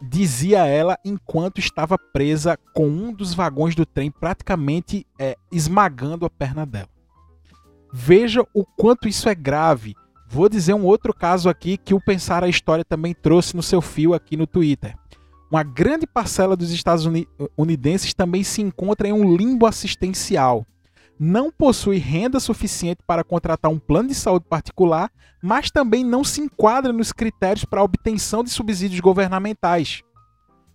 Dizia 0.00 0.66
ela 0.66 0.98
enquanto 1.04 1.58
estava 1.58 1.96
presa 1.96 2.58
com 2.74 2.86
um 2.86 3.12
dos 3.12 3.32
vagões 3.32 3.74
do 3.74 3.86
trem 3.86 4.10
praticamente 4.10 5.06
é, 5.18 5.36
esmagando 5.50 6.26
a 6.26 6.30
perna 6.30 6.66
dela. 6.66 6.90
Veja 7.92 8.44
o 8.52 8.64
quanto 8.64 9.08
isso 9.08 9.28
é 9.28 9.34
grave. 9.34 9.94
Vou 10.28 10.48
dizer 10.48 10.74
um 10.74 10.84
outro 10.84 11.14
caso 11.14 11.48
aqui 11.48 11.76
que 11.76 11.94
o 11.94 12.00
Pensar 12.00 12.44
a 12.44 12.48
História 12.48 12.84
também 12.84 13.14
trouxe 13.14 13.56
no 13.56 13.62
seu 13.62 13.80
fio 13.80 14.14
aqui 14.14 14.36
no 14.36 14.46
Twitter. 14.46 14.94
Uma 15.50 15.62
grande 15.62 16.06
parcela 16.06 16.54
dos 16.54 16.70
estadunidenses 16.70 18.12
também 18.12 18.44
se 18.44 18.60
encontra 18.60 19.08
em 19.08 19.12
um 19.12 19.34
limbo 19.34 19.66
assistencial 19.66 20.66
não 21.18 21.50
possui 21.50 21.96
renda 21.96 22.38
suficiente 22.38 23.02
para 23.06 23.24
contratar 23.24 23.70
um 23.70 23.78
plano 23.78 24.08
de 24.08 24.14
saúde 24.14 24.46
particular, 24.48 25.10
mas 25.42 25.70
também 25.70 26.04
não 26.04 26.22
se 26.22 26.40
enquadra 26.40 26.92
nos 26.92 27.12
critérios 27.12 27.64
para 27.64 27.80
a 27.80 27.84
obtenção 27.84 28.44
de 28.44 28.50
subsídios 28.50 29.00
governamentais. 29.00 30.02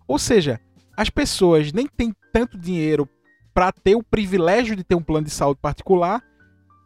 Ou 0.08 0.20
seja, 0.20 0.60
as 0.98 1.10
pessoas 1.10 1.72
nem 1.72 1.88
têm 1.88 2.14
tanto 2.34 2.58
dinheiro 2.58 3.08
para 3.54 3.72
ter 3.72 3.96
o 3.96 4.04
privilégio 4.04 4.76
de 4.76 4.84
ter 4.84 4.96
um 4.96 5.04
plano 5.04 5.26
de 5.26 5.32
saúde 5.32 5.60
particular 5.62 6.22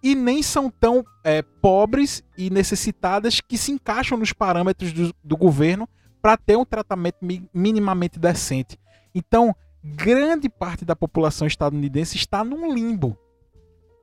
e 0.02 0.16
nem 0.16 0.44
são 0.44 0.70
tão 0.70 1.04
é, 1.24 1.42
pobres 1.42 2.24
e 2.38 2.50
necessitadas 2.50 3.42
que 3.42 3.58
se 3.58 3.72
encaixam 3.72 4.18
nos 4.18 4.34
parâmetros 4.34 4.94
do, 4.94 5.14
do 5.24 5.38
governo 5.38 5.88
para 6.22 6.38
ter 6.38 6.56
um 6.56 6.66
tratamento 6.66 7.18
minimamente 7.54 8.20
decente. 8.20 8.80
Então, 9.14 9.56
grande 9.84 10.50
parte 10.50 10.86
da 10.86 10.96
população 10.96 11.48
estadunidense 11.48 12.18
está 12.18 12.44
num 12.44 12.74
limbo 12.74 13.18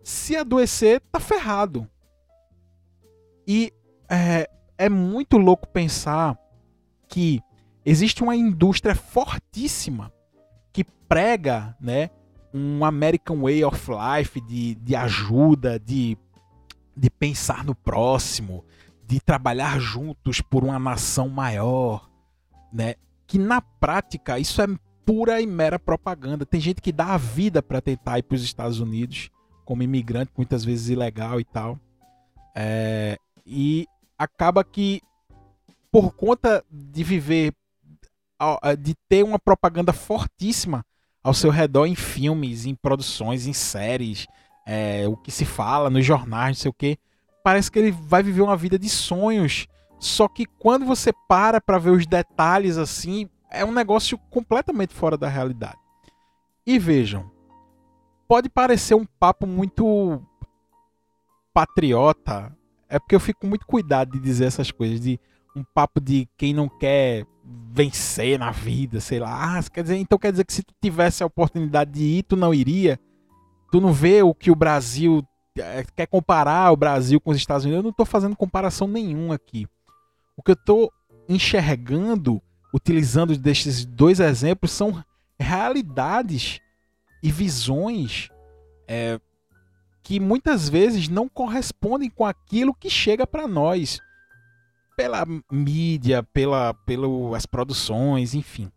se 0.05 0.37
adoecer, 0.37 1.01
tá 1.11 1.19
ferrado. 1.19 1.89
E 3.47 3.73
é, 4.09 4.49
é 4.77 4.89
muito 4.89 5.39
louco 5.39 5.67
pensar 5.67 6.39
que 7.09 7.41
existe 7.85 8.23
uma 8.23 8.37
indústria 8.37 8.95
fortíssima 8.95 10.13
que 10.73 10.85
prega, 10.85 11.75
né, 11.81 12.11
um 12.55 12.85
American 12.85 13.41
Way 13.41 13.65
of 13.65 13.91
Life 13.91 14.41
de, 14.41 14.77
de 14.77 14.95
ajuda, 14.95 15.77
de, 15.81 16.17
de 16.97 17.11
pensar 17.11 17.65
no 17.65 17.75
próximo, 17.75 18.65
de 19.05 19.21
trabalhar 19.21 19.81
juntos 19.81 20.41
por 20.41 20.63
uma 20.63 20.79
nação 20.79 21.29
maior, 21.29 22.09
né? 22.73 22.95
Que 23.27 23.39
na 23.39 23.61
prática 23.61 24.39
isso 24.39 24.63
é 24.63 24.69
pura 25.05 25.41
e 25.41 25.47
mera 25.47 25.81
propaganda. 25.81 26.47
Tem 26.47 26.61
gente 26.61 26.81
que 26.81 26.93
dá 26.93 27.15
a 27.15 27.19
vida 27.19 27.61
para 27.61 27.81
tentar 27.81 28.21
ir 28.21 28.23
para 28.23 28.37
os 28.37 28.45
Estados 28.45 28.79
Unidos 28.79 29.31
como 29.65 29.83
imigrante, 29.83 30.31
muitas 30.37 30.65
vezes 30.65 30.91
ilegal 30.91 31.41
e 31.41 31.45
tal. 31.45 31.77
É, 32.55 33.19
e 33.45 33.89
acaba 34.17 34.63
que, 34.63 35.03
por 35.91 36.13
conta 36.15 36.65
de 36.71 37.03
viver, 37.03 37.53
de 38.79 38.95
ter 39.09 39.25
uma 39.25 39.41
propaganda 39.41 39.93
fortíssima 39.93 40.85
ao 41.25 41.33
seu 41.33 41.51
redor 41.51 41.87
em 41.87 41.95
filmes, 41.95 42.67
em 42.67 42.75
produções, 42.75 43.47
em 43.47 43.55
séries, 43.55 44.27
é, 44.67 45.09
o 45.09 45.17
que 45.17 45.31
se 45.31 45.47
fala 45.47 45.89
nos 45.89 46.05
jornais, 46.05 46.59
não 46.59 46.63
sei 46.63 46.69
o 46.69 46.75
que, 46.75 46.99
parece 47.43 47.71
que 47.71 47.79
ele 47.79 47.91
vai 47.91 48.23
viver 48.23 48.43
uma 48.43 48.57
vida 48.57 48.79
de 48.79 48.91
sonhos. 48.91 49.67
Só 49.99 50.29
que 50.29 50.45
quando 50.45 50.85
você 50.85 51.13
para 51.27 51.63
para 51.63 51.79
ver 51.79 51.91
os 51.91 52.07
detalhes 52.07 52.77
assim, 52.77 53.29
é 53.51 53.65
um 53.65 53.73
negócio 53.73 54.19
completamente 54.31 54.93
fora 54.93 55.17
da 55.17 55.29
realidade. 55.29 55.79
E 56.67 56.79
vejam, 56.79 57.31
pode 58.29 58.51
parecer 58.51 58.95
um 58.95 59.07
papo 59.07 59.47
muito 59.47 60.21
patriota, 61.55 62.55
é 62.89 62.99
porque 62.99 63.15
eu 63.15 63.21
fico 63.21 63.47
muito 63.47 63.67
cuidado 63.67 64.13
de 64.13 64.21
dizer 64.21 64.45
essas 64.45 64.71
coisas, 64.71 65.01
de 65.01 65.19
um 65.55 65.63
papo 65.63 66.01
de 66.01 66.29
quem 66.37 66.53
não 66.53 66.69
quer 66.69 67.27
vencer 67.73 68.39
na 68.39 68.51
vida, 68.51 69.01
sei 69.01 69.19
lá. 69.19 69.59
Ah, 69.59 69.63
quer 69.63 69.83
dizer, 69.83 69.97
então 69.97 70.19
quer 70.19 70.31
dizer 70.33 70.45
que 70.45 70.53
se 70.53 70.63
tu 70.63 70.75
tivesse 70.81 71.23
a 71.23 71.27
oportunidade 71.27 71.91
de 71.91 72.05
ir, 72.05 72.23
tu 72.23 72.37
não 72.37 72.53
iria? 72.53 72.99
Tu 73.71 73.81
não 73.81 73.93
vê 73.93 74.23
o 74.23 74.35
que 74.35 74.51
o 74.51 74.55
Brasil 74.55 75.23
eh, 75.59 75.85
quer 75.95 76.07
comparar 76.07 76.73
o 76.73 76.77
Brasil 76.77 77.21
com 77.21 77.31
os 77.31 77.37
Estados 77.37 77.65
Unidos? 77.65 77.79
Eu 77.79 77.83
não 77.83 77.91
estou 77.91 78.07
fazendo 78.07 78.37
comparação 78.37 78.89
nenhuma 78.89 79.35
aqui. 79.35 79.67
O 80.37 80.43
que 80.43 80.53
eu 80.53 80.55
estou 80.55 80.93
enxergando, 81.29 82.41
utilizando 82.73 83.37
destes 83.37 83.85
dois 83.85 84.21
exemplos, 84.21 84.71
são 84.71 85.03
realidades 85.39 86.61
e 87.23 87.31
visões 87.31 88.29
é, 88.87 89.19
que 90.03 90.21
muitas 90.21 90.69
vezes 90.69 91.09
não 91.09 91.29
correspondem 91.29 92.11
com 92.11 92.25
aquilo 92.25 92.75
que 92.75 92.91
chega 92.91 93.27
para 93.27 93.49
nós 93.49 93.99
pela 94.97 95.25
mídia, 95.51 96.23
pela, 96.23 96.75
pelas 96.75 97.47
produções, 97.47 98.35
enfim. 98.35 98.71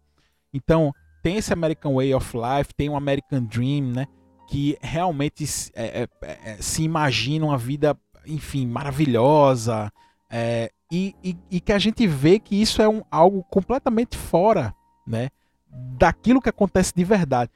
Então, 0.54 0.94
tem 1.22 1.38
esse 1.38 1.54
American 1.54 1.96
Way 1.96 2.14
of 2.14 2.36
Life, 2.36 2.74
tem 2.74 2.90
o 2.90 2.96
American 2.96 3.44
Dream, 3.44 3.92
né? 3.92 4.08
Que 4.50 4.78
realmente 4.82 5.46
é, 5.76 6.04
é, 6.04 6.10
é, 6.22 6.58
se 6.62 6.84
imagina 6.84 7.46
uma 7.46 7.58
vida, 7.58 7.98
enfim, 8.26 8.66
maravilhosa. 8.66 9.92
É, 10.30 10.72
e, 10.92 11.16
e, 11.24 11.38
e, 11.52 11.60
que 11.60 11.74
a 11.74 11.80
gente 11.80 12.08
vê 12.08 12.40
que 12.40 12.60
isso 12.62 12.82
é 12.82 12.88
um, 12.88 13.02
algo 13.12 13.44
completamente 13.44 14.18
fora, 14.18 14.74
né? 15.06 15.30
Daquilo 15.70 16.42
que 16.42 16.50
acontece 16.50 16.94
de 16.96 17.04
verdade 17.04 17.52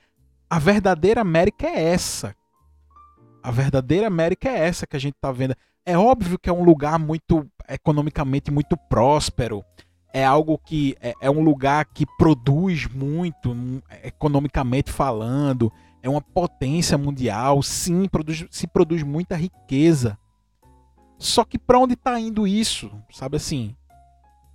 a 0.51 0.60
verdadeira 0.60 1.22
América 1.22 1.65
é 1.65 1.82
essa. 1.82 2.36
A 3.41 3.50
verdadeira 3.51 4.08
América 4.08 4.50
é 4.50 4.68
essa 4.68 4.86
que 4.86 4.98
a 4.98 5.00
gente 5.00 5.15
está 5.15 5.32
vendo. 5.32 5.56
É 5.85 5.97
óbvio 5.97 6.38
que 6.38 6.50
é 6.50 6.53
um 6.53 6.63
lugar 6.63 7.00
muito 7.00 7.45
economicamente 7.67 8.51
muito 8.51 8.77
próspero. 8.77 9.63
É 10.13 10.25
algo 10.25 10.57
que 10.57 10.95
é, 11.01 11.13
é 11.21 11.31
um 11.31 11.41
lugar 11.41 11.85
que 11.85 12.05
produz 12.17 12.85
muito, 12.88 13.55
economicamente 14.03 14.91
falando. 14.91 15.71
É 16.03 16.09
uma 16.09 16.21
potência 16.21 16.97
mundial. 16.97 17.63
Sim, 17.63 18.07
produz, 18.07 18.45
se 18.51 18.67
produz 18.67 19.03
muita 19.03 19.35
riqueza. 19.35 20.17
Só 21.17 21.45
que 21.45 21.57
para 21.57 21.79
onde 21.79 21.93
está 21.93 22.19
indo 22.19 22.47
isso? 22.47 22.91
Sabe 23.11 23.38
assim? 23.38 23.75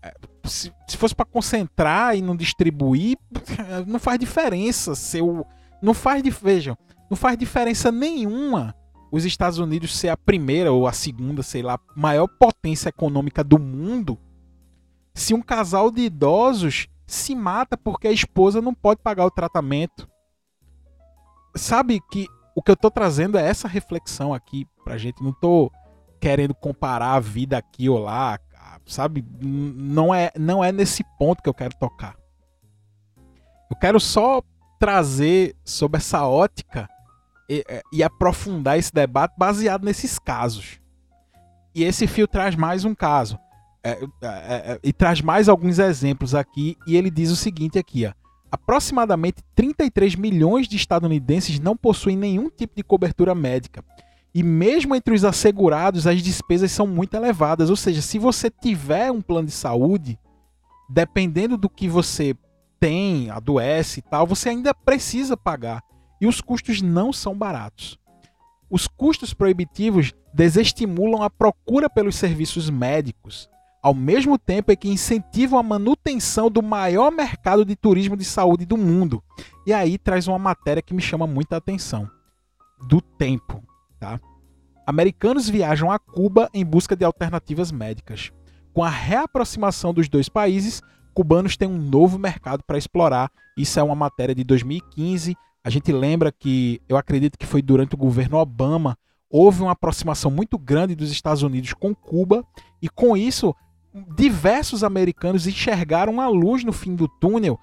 É, 0.02 0.12
se, 0.44 0.72
se 0.86 0.96
fosse 0.96 1.14
para 1.14 1.24
concentrar 1.24 2.16
e 2.16 2.22
não 2.22 2.36
distribuir, 2.36 3.16
não 3.86 3.98
faz 3.98 4.18
diferença 4.18 4.94
ser 4.94 5.22
o, 5.22 5.44
não 5.80 5.94
faz, 5.94 6.22
vejam, 6.40 6.76
não 7.08 7.16
faz 7.16 7.38
diferença 7.38 7.90
nenhuma 7.90 8.74
os 9.10 9.24
Estados 9.24 9.58
Unidos 9.58 9.96
ser 9.96 10.08
a 10.08 10.16
primeira 10.16 10.72
ou 10.72 10.86
a 10.86 10.92
segunda, 10.92 11.42
sei 11.42 11.62
lá, 11.62 11.78
maior 11.94 12.26
potência 12.26 12.88
econômica 12.88 13.42
do 13.42 13.58
mundo 13.58 14.18
se 15.14 15.32
um 15.32 15.40
casal 15.40 15.90
de 15.90 16.02
idosos 16.02 16.88
se 17.06 17.34
mata 17.34 17.76
porque 17.76 18.08
a 18.08 18.12
esposa 18.12 18.60
não 18.60 18.74
pode 18.74 19.00
pagar 19.00 19.24
o 19.24 19.30
tratamento. 19.30 20.08
Sabe 21.54 22.00
que 22.10 22.26
o 22.54 22.62
que 22.62 22.70
eu 22.70 22.76
tô 22.76 22.90
trazendo 22.90 23.38
é 23.38 23.46
essa 23.46 23.66
reflexão 23.66 24.34
aqui 24.34 24.66
pra 24.84 24.98
gente. 24.98 25.22
Não 25.22 25.32
tô 25.32 25.70
querendo 26.20 26.54
comparar 26.54 27.14
a 27.14 27.20
vida 27.20 27.56
aqui 27.56 27.88
ou 27.88 27.98
lá, 27.98 28.38
sabe? 28.84 29.24
Não 29.40 30.14
é, 30.14 30.30
não 30.38 30.62
é 30.62 30.70
nesse 30.70 31.02
ponto 31.18 31.42
que 31.42 31.48
eu 31.48 31.54
quero 31.54 31.74
tocar. 31.78 32.16
Eu 33.70 33.76
quero 33.76 33.98
só 33.98 34.42
trazer 34.78 35.56
sobre 35.64 35.96
essa 35.98 36.26
ótica 36.26 36.88
e, 37.48 37.64
e, 37.92 38.02
aprofundar 38.02 38.78
esse 38.78 38.92
debate 38.92 39.34
baseado 39.38 39.84
nesses 39.84 40.18
casos. 40.18 40.80
E 41.74 41.84
esse 41.84 42.06
fio 42.06 42.26
traz 42.26 42.56
mais 42.56 42.84
um 42.84 42.94
caso. 42.94 43.38
É, 43.84 43.90
é, 43.90 43.98
é, 44.22 44.72
é, 44.72 44.80
e 44.82 44.92
traz 44.92 45.20
mais 45.20 45.48
alguns 45.48 45.78
exemplos 45.78 46.34
aqui. 46.34 46.76
E 46.86 46.96
ele 46.96 47.10
diz 47.10 47.30
o 47.30 47.36
seguinte 47.36 47.78
aqui, 47.78 48.06
ó. 48.06 48.12
Aproximadamente 48.50 49.42
33 49.54 50.14
milhões 50.14 50.66
de 50.66 50.76
estadunidenses 50.76 51.60
não 51.60 51.76
possuem 51.76 52.16
nenhum 52.16 52.48
tipo 52.48 52.74
de 52.74 52.82
cobertura 52.82 53.34
médica. 53.34 53.84
E 54.34 54.42
mesmo 54.42 54.94
entre 54.94 55.14
os 55.14 55.24
assegurados, 55.24 56.06
as 56.06 56.22
despesas 56.22 56.70
são 56.72 56.86
muito 56.86 57.14
elevadas. 57.14 57.70
Ou 57.70 57.76
seja, 57.76 58.02
se 58.02 58.18
você 58.18 58.50
tiver 58.50 59.10
um 59.10 59.20
plano 59.20 59.46
de 59.46 59.52
saúde, 59.52 60.18
dependendo 60.88 61.56
do 61.56 61.68
que 61.68 61.88
você 61.88 62.34
tem, 62.78 63.30
adoece 63.30 64.00
e 64.00 64.02
tal, 64.02 64.26
você 64.26 64.50
ainda 64.50 64.74
precisa 64.74 65.36
pagar. 65.36 65.82
E 66.20 66.26
os 66.26 66.40
custos 66.40 66.80
não 66.82 67.12
são 67.12 67.36
baratos. 67.36 67.98
Os 68.70 68.86
custos 68.88 69.32
proibitivos 69.32 70.12
desestimulam 70.32 71.22
a 71.22 71.30
procura 71.30 71.88
pelos 71.88 72.16
serviços 72.16 72.68
médicos, 72.68 73.48
ao 73.86 73.94
mesmo 73.94 74.36
tempo 74.36 74.72
é 74.72 74.74
que 74.74 74.88
incentivam 74.88 75.60
a 75.60 75.62
manutenção 75.62 76.50
do 76.50 76.60
maior 76.60 77.12
mercado 77.12 77.64
de 77.64 77.76
turismo 77.76 78.16
de 78.16 78.24
saúde 78.24 78.66
do 78.66 78.76
mundo. 78.76 79.22
E 79.64 79.72
aí 79.72 79.96
traz 79.96 80.26
uma 80.26 80.40
matéria 80.40 80.82
que 80.82 80.92
me 80.92 81.00
chama 81.00 81.24
muita 81.24 81.56
atenção. 81.56 82.10
Do 82.88 83.00
tempo, 83.00 83.62
tá? 84.00 84.18
Americanos 84.84 85.48
viajam 85.48 85.88
a 85.88 86.00
Cuba 86.00 86.50
em 86.52 86.64
busca 86.64 86.96
de 86.96 87.04
alternativas 87.04 87.70
médicas. 87.70 88.32
Com 88.74 88.82
a 88.82 88.90
reaproximação 88.90 89.94
dos 89.94 90.08
dois 90.08 90.28
países, 90.28 90.82
cubanos 91.14 91.56
têm 91.56 91.68
um 91.68 91.78
novo 91.78 92.18
mercado 92.18 92.64
para 92.66 92.78
explorar. 92.78 93.30
Isso 93.56 93.78
é 93.78 93.84
uma 93.84 93.94
matéria 93.94 94.34
de 94.34 94.42
2015 94.42 95.36
a 95.66 95.68
gente 95.68 95.90
lembra 95.90 96.30
que, 96.30 96.80
eu 96.88 96.96
acredito 96.96 97.36
que 97.36 97.44
foi 97.44 97.60
durante 97.60 97.96
o 97.96 97.98
governo 97.98 98.36
Obama, 98.36 98.96
houve 99.28 99.62
uma 99.62 99.72
aproximação 99.72 100.30
muito 100.30 100.56
grande 100.56 100.94
dos 100.94 101.10
Estados 101.10 101.42
Unidos 101.42 101.72
com 101.72 101.92
Cuba, 101.92 102.46
e 102.80 102.88
com 102.88 103.16
isso, 103.16 103.52
diversos 104.16 104.84
americanos 104.84 105.44
enxergaram 105.44 106.20
a 106.20 106.28
luz 106.28 106.62
no 106.62 106.72
fim 106.72 106.94
do 106.94 107.08
túnel. 107.08 107.58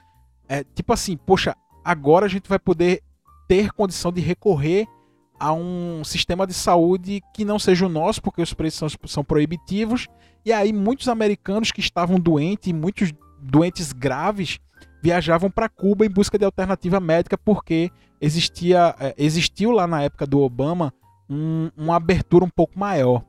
É, 0.49 0.65
tipo 0.65 0.91
assim, 0.91 1.15
poxa, 1.15 1.55
agora 1.81 2.25
a 2.25 2.29
gente 2.29 2.49
vai 2.49 2.59
poder 2.59 3.01
ter 3.47 3.71
condição 3.71 4.11
de 4.11 4.19
recorrer 4.19 4.85
a 5.39 5.53
um 5.53 6.03
sistema 6.03 6.45
de 6.45 6.53
saúde 6.53 7.21
que 7.33 7.45
não 7.45 7.57
seja 7.57 7.85
o 7.85 7.89
nosso, 7.89 8.21
porque 8.21 8.41
os 8.41 8.53
preços 8.53 8.79
são, 8.79 9.07
são 9.07 9.23
proibitivos. 9.23 10.09
E 10.43 10.51
aí, 10.51 10.73
muitos 10.73 11.07
americanos 11.07 11.71
que 11.71 11.79
estavam 11.79 12.19
doentes, 12.19 12.73
muitos 12.73 13.13
doentes 13.41 13.93
graves, 13.93 14.59
viajavam 15.03 15.51
para 15.51 15.67
Cuba 15.67 16.05
em 16.05 16.09
busca 16.09 16.39
de 16.39 16.45
alternativa 16.45 16.97
médica 16.97 17.37
porque 17.37 17.91
existia 18.21 18.95
é, 18.97 19.13
existiu 19.17 19.71
lá 19.71 19.85
na 19.85 20.01
época 20.01 20.25
do 20.25 20.39
Obama 20.39 20.93
um, 21.29 21.69
uma 21.75 21.97
abertura 21.97 22.45
um 22.45 22.49
pouco 22.49 22.79
maior 22.79 23.21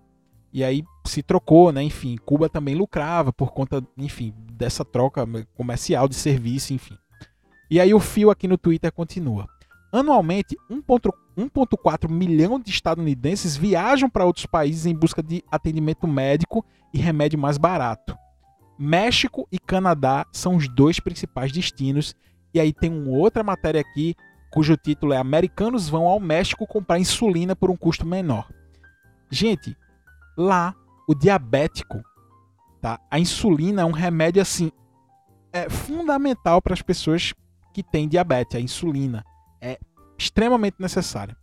e 0.52 0.62
aí 0.62 0.84
se 1.04 1.20
trocou, 1.20 1.72
né? 1.72 1.82
Enfim, 1.82 2.16
Cuba 2.24 2.48
também 2.48 2.76
lucrava 2.76 3.32
por 3.32 3.50
conta, 3.50 3.84
enfim, 3.98 4.32
dessa 4.52 4.84
troca 4.84 5.26
comercial 5.56 6.08
de 6.08 6.14
serviço, 6.14 6.72
enfim. 6.72 6.96
E 7.68 7.80
aí 7.80 7.92
o 7.92 7.98
fio 7.98 8.30
aqui 8.30 8.46
no 8.46 8.56
Twitter 8.56 8.92
continua. 8.92 9.48
Anualmente, 9.92 10.56
1,4 10.70 12.08
milhão 12.08 12.60
de 12.60 12.70
estadunidenses 12.70 13.56
viajam 13.56 14.08
para 14.08 14.24
outros 14.24 14.46
países 14.46 14.86
em 14.86 14.94
busca 14.94 15.20
de 15.20 15.42
atendimento 15.50 16.06
médico 16.06 16.64
e 16.92 16.98
remédio 16.98 17.36
mais 17.36 17.58
barato. 17.58 18.16
México 18.78 19.46
e 19.50 19.58
Canadá 19.58 20.26
são 20.32 20.56
os 20.56 20.68
dois 20.68 21.00
principais 21.00 21.52
destinos. 21.52 22.14
E 22.52 22.60
aí 22.60 22.72
tem 22.72 22.90
uma 22.90 23.16
outra 23.16 23.42
matéria 23.42 23.80
aqui 23.80 24.14
cujo 24.50 24.76
título 24.76 25.12
é 25.12 25.16
Americanos 25.16 25.88
vão 25.88 26.04
ao 26.04 26.20
México 26.20 26.66
comprar 26.66 27.00
insulina 27.00 27.56
por 27.56 27.70
um 27.70 27.76
custo 27.76 28.06
menor. 28.06 28.48
Gente, 29.28 29.76
lá 30.36 30.74
o 31.08 31.14
diabético, 31.14 32.00
tá? 32.80 33.00
A 33.10 33.18
insulina 33.18 33.82
é 33.82 33.84
um 33.84 33.90
remédio 33.90 34.40
assim 34.40 34.70
é 35.52 35.70
fundamental 35.70 36.60
para 36.60 36.74
as 36.74 36.82
pessoas 36.82 37.32
que 37.72 37.82
têm 37.82 38.08
diabetes, 38.08 38.56
a 38.56 38.60
insulina 38.60 39.24
é 39.60 39.78
extremamente 40.18 40.76
necessária. 40.80 41.36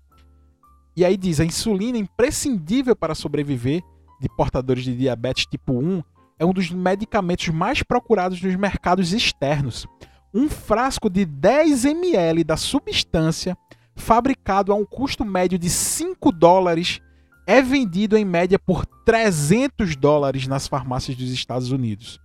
E 0.95 1.05
aí 1.05 1.15
diz, 1.15 1.39
a 1.39 1.45
insulina 1.45 1.97
é 1.97 2.01
imprescindível 2.01 2.93
para 2.93 3.15
sobreviver 3.15 3.81
de 4.19 4.27
portadores 4.35 4.83
de 4.83 4.95
diabetes 4.95 5.45
tipo 5.45 5.73
1 5.73 6.03
é 6.41 6.45
um 6.45 6.51
dos 6.51 6.71
medicamentos 6.71 7.49
mais 7.49 7.83
procurados 7.83 8.41
nos 8.41 8.55
mercados 8.55 9.13
externos. 9.13 9.85
Um 10.33 10.49
frasco 10.49 11.07
de 11.07 11.23
10 11.23 11.85
ml 11.85 12.43
da 12.43 12.57
substância, 12.57 13.55
fabricado 13.95 14.71
a 14.71 14.75
um 14.75 14.83
custo 14.83 15.23
médio 15.23 15.59
de 15.59 15.69
5 15.69 16.31
dólares, 16.31 16.99
é 17.45 17.61
vendido 17.61 18.17
em 18.17 18.25
média 18.25 18.57
por 18.57 18.87
300 19.05 19.95
dólares 19.95 20.47
nas 20.47 20.67
farmácias 20.67 21.15
dos 21.15 21.29
Estados 21.29 21.71
Unidos. 21.71 22.19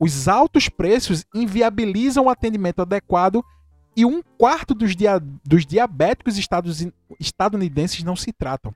Os 0.00 0.26
altos 0.26 0.68
preços 0.68 1.24
inviabilizam 1.32 2.24
o 2.24 2.30
atendimento 2.30 2.82
adequado 2.82 3.44
e 3.96 4.04
um 4.04 4.24
quarto 4.36 4.74
dos, 4.74 4.96
dia 4.96 5.20
dos 5.44 5.64
diabéticos 5.64 6.36
estadunidenses 7.20 8.02
não 8.02 8.16
se 8.16 8.32
tratam. 8.32 8.74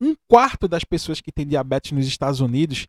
Um 0.00 0.16
quarto 0.26 0.66
das 0.66 0.82
pessoas 0.82 1.20
que 1.20 1.30
têm 1.30 1.46
diabetes 1.46 1.92
nos 1.92 2.08
Estados 2.08 2.40
Unidos 2.40 2.88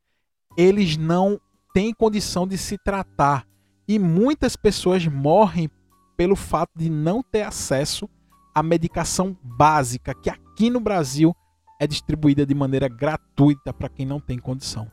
eles 0.58 0.98
não 0.98 1.40
têm 1.74 1.94
condição 1.94 2.48
de 2.48 2.58
se 2.58 2.78
tratar. 2.78 3.46
E 3.88 4.00
muitas 4.00 4.56
pessoas 4.56 5.06
morrem 5.06 5.70
pelo 6.18 6.36
fato 6.36 6.72
de 6.76 6.90
não 6.90 7.22
ter 7.22 7.44
acesso 7.44 8.10
à 8.54 8.64
medicação 8.64 9.38
básica, 9.44 10.16
que 10.16 10.30
aqui 10.30 10.70
no 10.70 10.80
Brasil 10.80 11.34
é 11.80 11.86
distribuída 11.86 12.46
de 12.46 12.56
maneira 12.56 12.90
gratuita 12.90 13.72
para 13.72 13.88
quem 13.88 14.06
não 14.06 14.20
tem 14.20 14.40
condição. 14.40 14.92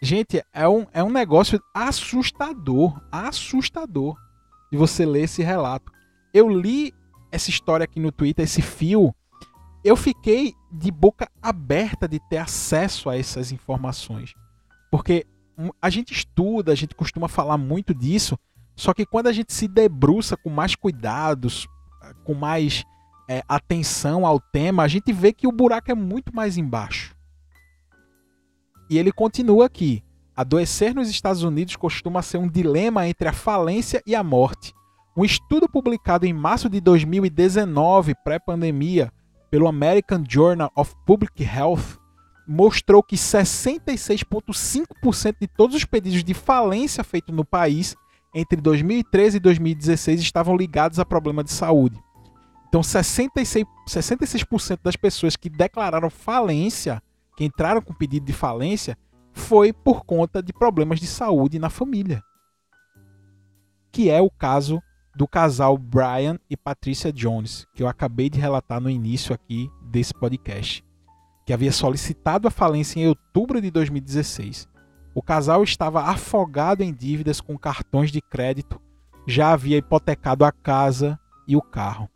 Gente, 0.00 0.42
é 0.52 0.68
um, 0.68 0.86
é 0.92 1.02
um 1.02 1.10
negócio 1.10 1.60
assustador, 1.74 3.00
assustador 3.10 4.16
de 4.70 4.78
você 4.78 5.04
ler 5.04 5.24
esse 5.24 5.42
relato. 5.42 5.92
Eu 6.32 6.48
li 6.48 6.92
essa 7.30 7.50
história 7.50 7.84
aqui 7.84 7.98
no 7.98 8.12
Twitter, 8.12 8.44
esse 8.44 8.62
fio, 8.62 9.14
eu 9.84 9.96
fiquei 9.96 10.54
de 10.72 10.90
boca 10.90 11.28
aberta 11.40 12.08
de 12.08 12.18
ter 12.18 12.38
acesso 12.38 13.10
a 13.10 13.16
essas 13.16 13.52
informações. 13.52 14.32
Porque 14.90 15.26
a 15.80 15.90
gente 15.90 16.12
estuda, 16.12 16.72
a 16.72 16.74
gente 16.74 16.94
costuma 16.94 17.28
falar 17.28 17.58
muito 17.58 17.94
disso, 17.94 18.38
só 18.74 18.94
que 18.94 19.04
quando 19.04 19.26
a 19.26 19.32
gente 19.32 19.52
se 19.52 19.68
debruça 19.68 20.36
com 20.36 20.48
mais 20.48 20.74
cuidados, 20.74 21.68
com 22.24 22.34
mais 22.34 22.84
é, 23.28 23.42
atenção 23.48 24.26
ao 24.26 24.40
tema, 24.40 24.82
a 24.82 24.88
gente 24.88 25.12
vê 25.12 25.32
que 25.32 25.46
o 25.46 25.52
buraco 25.52 25.90
é 25.90 25.94
muito 25.94 26.34
mais 26.34 26.56
embaixo. 26.56 27.14
E 28.88 28.98
ele 28.98 29.12
continua 29.12 29.66
aqui. 29.66 30.02
Adoecer 30.34 30.94
nos 30.94 31.08
Estados 31.10 31.42
Unidos 31.42 31.76
costuma 31.76 32.22
ser 32.22 32.38
um 32.38 32.48
dilema 32.48 33.06
entre 33.06 33.28
a 33.28 33.32
falência 33.32 34.02
e 34.06 34.14
a 34.14 34.24
morte. 34.24 34.72
Um 35.16 35.24
estudo 35.24 35.68
publicado 35.68 36.24
em 36.24 36.32
março 36.32 36.70
de 36.70 36.80
2019, 36.80 38.14
pré-pandemia, 38.24 39.12
pelo 39.52 39.68
American 39.68 40.24
Journal 40.26 40.72
of 40.74 40.96
Public 41.04 41.44
Health 41.44 42.00
mostrou 42.48 43.02
que 43.02 43.16
66,5% 43.16 45.36
de 45.38 45.46
todos 45.46 45.76
os 45.76 45.84
pedidos 45.84 46.24
de 46.24 46.32
falência 46.32 47.04
feitos 47.04 47.36
no 47.36 47.44
país 47.44 47.94
entre 48.34 48.58
2013 48.62 49.36
e 49.36 49.40
2016 49.40 50.22
estavam 50.22 50.56
ligados 50.56 50.98
a 50.98 51.04
problema 51.04 51.44
de 51.44 51.52
saúde. 51.52 52.02
Então, 52.66 52.80
66%, 52.80 53.66
66 53.86 54.46
das 54.82 54.96
pessoas 54.96 55.36
que 55.36 55.50
declararam 55.50 56.08
falência, 56.08 57.02
que 57.36 57.44
entraram 57.44 57.82
com 57.82 57.92
pedido 57.92 58.24
de 58.24 58.32
falência, 58.32 58.96
foi 59.34 59.70
por 59.70 60.06
conta 60.06 60.42
de 60.42 60.54
problemas 60.54 60.98
de 60.98 61.06
saúde 61.06 61.58
na 61.58 61.68
família. 61.68 62.22
Que 63.92 64.08
é 64.08 64.22
o 64.22 64.30
caso 64.30 64.82
do 65.14 65.28
casal 65.28 65.76
Brian 65.76 66.38
e 66.48 66.56
Patricia 66.56 67.12
Jones, 67.12 67.66
que 67.74 67.82
eu 67.82 67.88
acabei 67.88 68.30
de 68.30 68.40
relatar 68.40 68.80
no 68.80 68.88
início 68.88 69.34
aqui 69.34 69.70
desse 69.82 70.14
podcast, 70.14 70.84
que 71.46 71.52
havia 71.52 71.72
solicitado 71.72 72.48
a 72.48 72.50
falência 72.50 72.98
em 72.98 73.08
outubro 73.08 73.60
de 73.60 73.70
2016. 73.70 74.68
O 75.14 75.22
casal 75.22 75.62
estava 75.62 76.02
afogado 76.04 76.82
em 76.82 76.92
dívidas 76.92 77.40
com 77.40 77.58
cartões 77.58 78.10
de 78.10 78.22
crédito, 78.22 78.80
já 79.26 79.52
havia 79.52 79.76
hipotecado 79.76 80.44
a 80.44 80.50
casa 80.50 81.18
e 81.46 81.56
o 81.56 81.62
carro. 81.62 82.08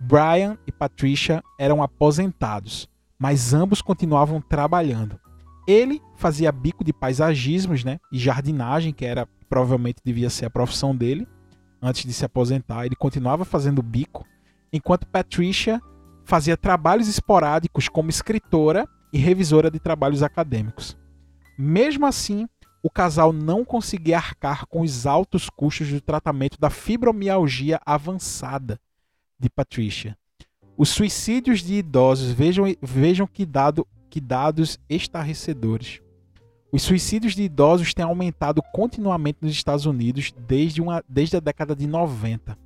Brian 0.00 0.56
e 0.66 0.72
Patricia 0.72 1.42
eram 1.58 1.82
aposentados, 1.82 2.88
mas 3.18 3.52
ambos 3.52 3.82
continuavam 3.82 4.40
trabalhando. 4.40 5.18
Ele 5.66 6.00
fazia 6.16 6.50
bico 6.50 6.84
de 6.84 6.92
paisagismos 6.92 7.84
né, 7.84 7.98
e 8.12 8.18
jardinagem, 8.18 8.92
que 8.92 9.04
era 9.04 9.28
provavelmente 9.48 10.00
devia 10.04 10.30
ser 10.30 10.46
a 10.46 10.50
profissão 10.50 10.96
dele, 10.96 11.26
antes 11.82 12.04
de 12.04 12.12
se 12.12 12.24
aposentar, 12.24 12.86
ele 12.86 12.94
continuava 12.94 13.44
fazendo 13.44 13.82
bico, 13.82 14.24
enquanto 14.72 15.06
Patricia 15.06 15.80
fazia 16.24 16.56
trabalhos 16.56 17.08
esporádicos 17.08 17.88
como 17.88 18.08
escritora 18.08 18.88
e 19.12 19.18
revisora 19.18 19.70
de 19.70 19.80
trabalhos 19.80 20.22
acadêmicos. 20.22 20.96
Mesmo 21.58 22.06
assim, 22.06 22.46
o 22.82 22.90
casal 22.90 23.32
não 23.32 23.64
conseguia 23.64 24.16
arcar 24.16 24.66
com 24.66 24.80
os 24.80 25.06
altos 25.06 25.48
custos 25.48 25.88
do 25.88 26.00
tratamento 26.00 26.58
da 26.58 26.68
fibromialgia 26.68 27.80
avançada 27.86 28.80
de 29.38 29.48
Patricia. 29.48 30.16
Os 30.76 30.88
suicídios 30.88 31.62
de 31.62 31.74
idosos, 31.74 32.32
vejam, 32.32 32.64
vejam 32.82 33.26
que, 33.26 33.46
dado, 33.46 33.86
que 34.10 34.20
dados 34.20 34.78
estarrecedores. 34.88 36.01
Os 36.72 36.82
suicídios 36.82 37.34
de 37.34 37.42
idosos 37.42 37.92
têm 37.92 38.02
aumentado 38.02 38.62
continuamente 38.72 39.40
nos 39.42 39.52
Estados 39.52 39.84
Unidos 39.84 40.32
desde, 40.48 40.80
uma, 40.80 41.04
desde 41.06 41.36
a 41.36 41.40
década 41.40 41.76
de 41.76 41.86
90. 41.86 42.56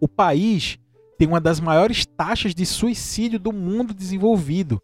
O 0.00 0.06
país 0.06 0.78
tem 1.18 1.26
uma 1.26 1.40
das 1.40 1.58
maiores 1.58 2.06
taxas 2.06 2.54
de 2.54 2.64
suicídio 2.64 3.40
do 3.40 3.52
mundo 3.52 3.92
desenvolvido, 3.92 4.80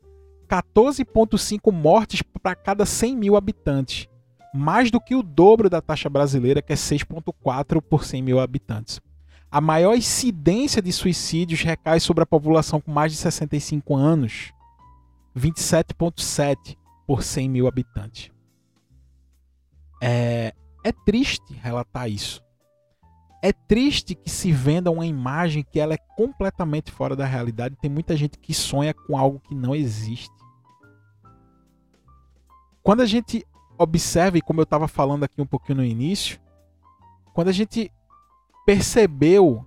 14,5 0.49 1.71
mortes 1.71 2.23
para 2.43 2.57
cada 2.57 2.85
100 2.85 3.17
mil 3.17 3.37
habitantes. 3.37 4.09
mais 4.53 4.91
do 4.91 5.01
que 5.01 5.15
o 5.15 5.23
dobro 5.23 5.71
da 5.71 5.81
taxa 5.81 6.11
brasileira, 6.11 6.61
que 6.61 6.75
é 6.75 6.77
6,4 6.77 7.81
por 7.81 8.05
100 8.05 8.21
mil 8.21 8.38
habitantes. 8.38 9.01
A 9.51 9.62
maior 9.62 9.95
incidência 9.95 10.83
de 10.83 10.93
suicídios 10.93 11.62
recai 11.62 12.01
sobre 12.01 12.23
a 12.23 12.27
população 12.27 12.79
com 12.79 12.91
mais 12.91 13.12
de 13.12 13.19
65 13.19 13.95
anos, 13.95 14.53
27,7 15.35 16.77
por 17.07 17.23
100 17.23 17.49
mil 17.49 17.67
habitantes. 17.67 18.31
É, 20.01 20.55
é 20.85 20.93
triste 20.93 21.55
relatar 21.55 22.09
isso. 22.09 22.43
É 23.43 23.53
triste 23.53 24.15
que 24.15 24.31
se 24.31 24.53
venda 24.53 24.91
uma 24.91 25.05
imagem 25.05 25.65
que 25.65 25.81
ela 25.81 25.95
é 25.95 25.99
completamente 26.17 26.93
fora 26.93 27.17
da 27.17 27.27
realidade. 27.27 27.77
Tem 27.81 27.91
muita 27.91 28.17
gente 28.17 28.38
que 28.38 28.55
sonha 28.55 28.95
com 28.95 29.19
algo 29.19 29.41
que 29.41 29.55
não 29.55 29.75
existe. 29.75 30.31
Quando 32.83 33.01
a 33.01 33.07
gente 33.07 33.45
observa, 33.77 34.38
e 34.38 34.43
como 34.43 34.61
eu 34.61 34.65
estava 34.65 34.87
falando 34.87 35.25
aqui 35.25 35.41
um 35.41 35.47
pouquinho 35.47 35.79
no 35.79 35.85
início, 35.85 36.41
quando 37.35 37.49
a 37.49 37.53
gente 37.53 37.91
percebeu 38.65 39.67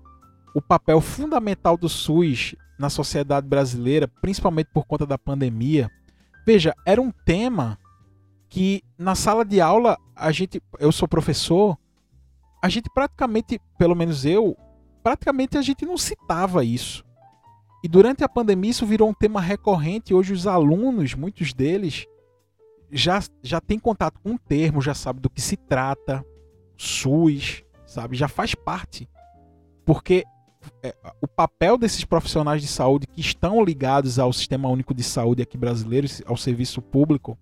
o 0.54 0.62
papel 0.62 1.02
fundamental 1.02 1.78
do 1.78 1.90
SUS 1.90 2.56
na 2.80 2.90
sociedade 2.90 3.48
brasileira, 3.48 4.08
principalmente 4.08 4.70
por 4.74 4.86
conta 4.86 5.06
da 5.06 5.18
pandemia, 5.18 5.92
veja, 6.46 6.74
era 6.86 7.02
um 7.02 7.12
tema 7.12 7.80
que 8.50 8.84
na 8.98 9.16
sala 9.16 9.44
de 9.44 9.60
aula 9.60 9.98
a 10.16 10.32
gente, 10.32 10.62
eu 10.80 10.92
sou 10.92 11.08
professor, 11.08 11.78
a 12.64 12.70
gente 12.70 12.90
praticamente, 12.94 13.60
pelo 13.78 13.96
menos 13.96 14.26
eu, 14.26 14.56
praticamente 15.04 15.58
a 15.58 15.62
gente 15.62 15.86
não 15.86 15.98
citava 15.98 16.64
isso. 16.64 17.04
E 17.84 17.88
durante 17.88 18.24
a 18.24 18.30
pandemia 18.30 18.72
isso 18.72 18.86
virou 18.86 19.10
um 19.10 19.14
tema 19.14 19.40
recorrente. 19.40 20.14
Hoje 20.14 20.34
os 20.34 20.48
alunos, 20.48 21.14
muitos 21.14 21.54
deles, 21.54 22.06
já, 22.92 23.20
já 23.44 23.62
tem 23.62 23.78
contato 23.78 24.20
com 24.22 24.34
o 24.34 24.40
termo, 24.40 24.82
já 24.82 24.94
sabe 24.94 25.20
do 25.20 25.30
que 25.30 25.42
se 25.42 25.58
trata, 25.58 26.26
SUS, 26.78 27.64
sabe? 27.86 28.16
Já 28.16 28.28
faz 28.28 28.56
parte. 28.56 29.08
Porque 29.86 30.24
o 31.22 31.28
papel 31.28 31.78
desses 31.78 32.06
profissionais 32.06 32.62
de 32.62 32.68
saúde 32.68 33.08
que 33.08 33.22
estão 33.22 33.64
ligados 33.64 34.20
ao 34.20 34.32
Sistema 34.32 34.70
Único 34.70 34.94
de 34.94 35.04
Saúde 35.04 35.42
aqui 35.42 35.58
brasileiro, 35.58 36.08
ao 36.26 36.38
serviço 36.38 36.82
público, 36.82 37.38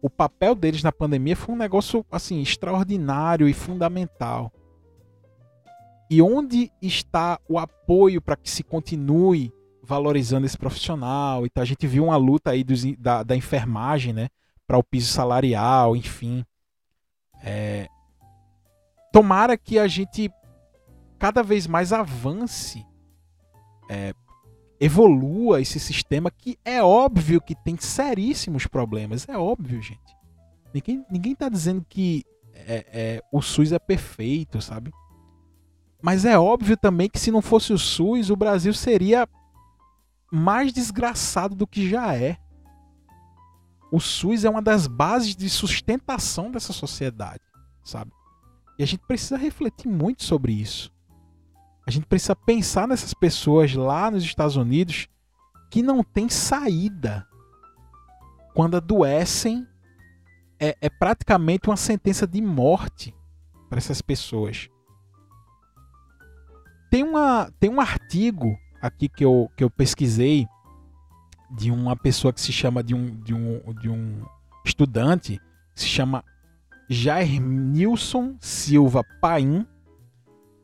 o 0.00 0.08
papel 0.08 0.54
deles 0.54 0.82
na 0.82 0.92
pandemia 0.92 1.36
foi 1.36 1.54
um 1.54 1.58
negócio 1.58 2.04
assim 2.10 2.40
extraordinário 2.40 3.48
e 3.48 3.52
fundamental. 3.52 4.52
E 6.10 6.22
onde 6.22 6.70
está 6.80 7.38
o 7.48 7.58
apoio 7.58 8.22
para 8.22 8.36
que 8.36 8.50
se 8.50 8.62
continue 8.62 9.52
valorizando 9.82 10.46
esse 10.46 10.56
profissional? 10.56 11.44
Então 11.44 11.62
a 11.62 11.66
gente 11.66 11.86
viu 11.86 12.04
uma 12.04 12.16
luta 12.16 12.50
aí 12.50 12.64
dos, 12.64 12.84
da, 12.96 13.22
da 13.22 13.36
enfermagem, 13.36 14.12
né, 14.12 14.28
para 14.66 14.78
o 14.78 14.82
piso 14.82 15.12
salarial, 15.12 15.94
enfim. 15.96 16.44
É... 17.42 17.88
Tomara 19.12 19.56
que 19.58 19.78
a 19.78 19.88
gente 19.88 20.30
cada 21.18 21.42
vez 21.42 21.66
mais 21.66 21.92
avance, 21.92 22.86
é, 23.90 24.14
evolua 24.80 25.60
esse 25.60 25.80
sistema 25.80 26.30
que 26.30 26.58
é 26.64 26.82
óbvio 26.82 27.40
que 27.40 27.54
tem 27.54 27.76
seríssimos 27.76 28.66
problemas. 28.66 29.28
É 29.28 29.36
óbvio, 29.36 29.82
gente. 29.82 30.16
Ninguém, 30.72 31.04
ninguém 31.10 31.34
tá 31.34 31.48
dizendo 31.48 31.84
que 31.88 32.24
é, 32.54 32.86
é, 32.92 33.22
o 33.32 33.40
SUS 33.40 33.72
é 33.72 33.78
perfeito, 33.78 34.60
sabe? 34.60 34.92
Mas 36.00 36.24
é 36.24 36.38
óbvio 36.38 36.76
também 36.76 37.08
que 37.08 37.18
se 37.18 37.30
não 37.30 37.42
fosse 37.42 37.72
o 37.72 37.78
SUS, 37.78 38.30
o 38.30 38.36
Brasil 38.36 38.72
seria 38.72 39.28
mais 40.30 40.72
desgraçado 40.72 41.56
do 41.56 41.66
que 41.66 41.88
já 41.88 42.14
é. 42.14 42.36
O 43.90 43.98
SUS 43.98 44.44
é 44.44 44.50
uma 44.50 44.62
das 44.62 44.86
bases 44.86 45.34
de 45.34 45.48
sustentação 45.48 46.50
dessa 46.50 46.72
sociedade, 46.72 47.42
sabe? 47.82 48.12
E 48.78 48.82
a 48.82 48.86
gente 48.86 49.04
precisa 49.06 49.36
refletir 49.36 49.88
muito 49.88 50.22
sobre 50.22 50.52
isso. 50.52 50.92
A 51.88 51.90
gente 51.90 52.04
precisa 52.04 52.36
pensar 52.36 52.86
nessas 52.86 53.14
pessoas 53.14 53.72
lá 53.72 54.10
nos 54.10 54.22
Estados 54.22 54.56
Unidos 54.56 55.08
que 55.70 55.80
não 55.80 56.04
tem 56.04 56.28
saída. 56.28 57.26
Quando 58.52 58.76
adoecem, 58.76 59.66
é, 60.60 60.76
é 60.82 60.90
praticamente 60.90 61.66
uma 61.66 61.78
sentença 61.78 62.26
de 62.26 62.42
morte 62.42 63.14
para 63.70 63.78
essas 63.78 64.02
pessoas. 64.02 64.68
Tem, 66.90 67.02
uma, 67.02 67.50
tem 67.58 67.70
um 67.70 67.80
artigo 67.80 68.54
aqui 68.82 69.08
que 69.08 69.24
eu, 69.24 69.50
que 69.56 69.64
eu 69.64 69.70
pesquisei 69.70 70.46
de 71.50 71.70
uma 71.70 71.96
pessoa 71.96 72.34
que 72.34 72.40
se 72.42 72.52
chama 72.52 72.82
de 72.84 72.94
um, 72.94 73.18
de 73.22 73.32
um, 73.32 73.62
de 73.80 73.88
um 73.88 74.26
estudante 74.62 75.40
que 75.74 75.80
se 75.80 75.86
chama 75.86 76.22
Jair 76.86 77.40
Nilson 77.40 78.36
Silva 78.40 79.02
Paim. 79.22 79.66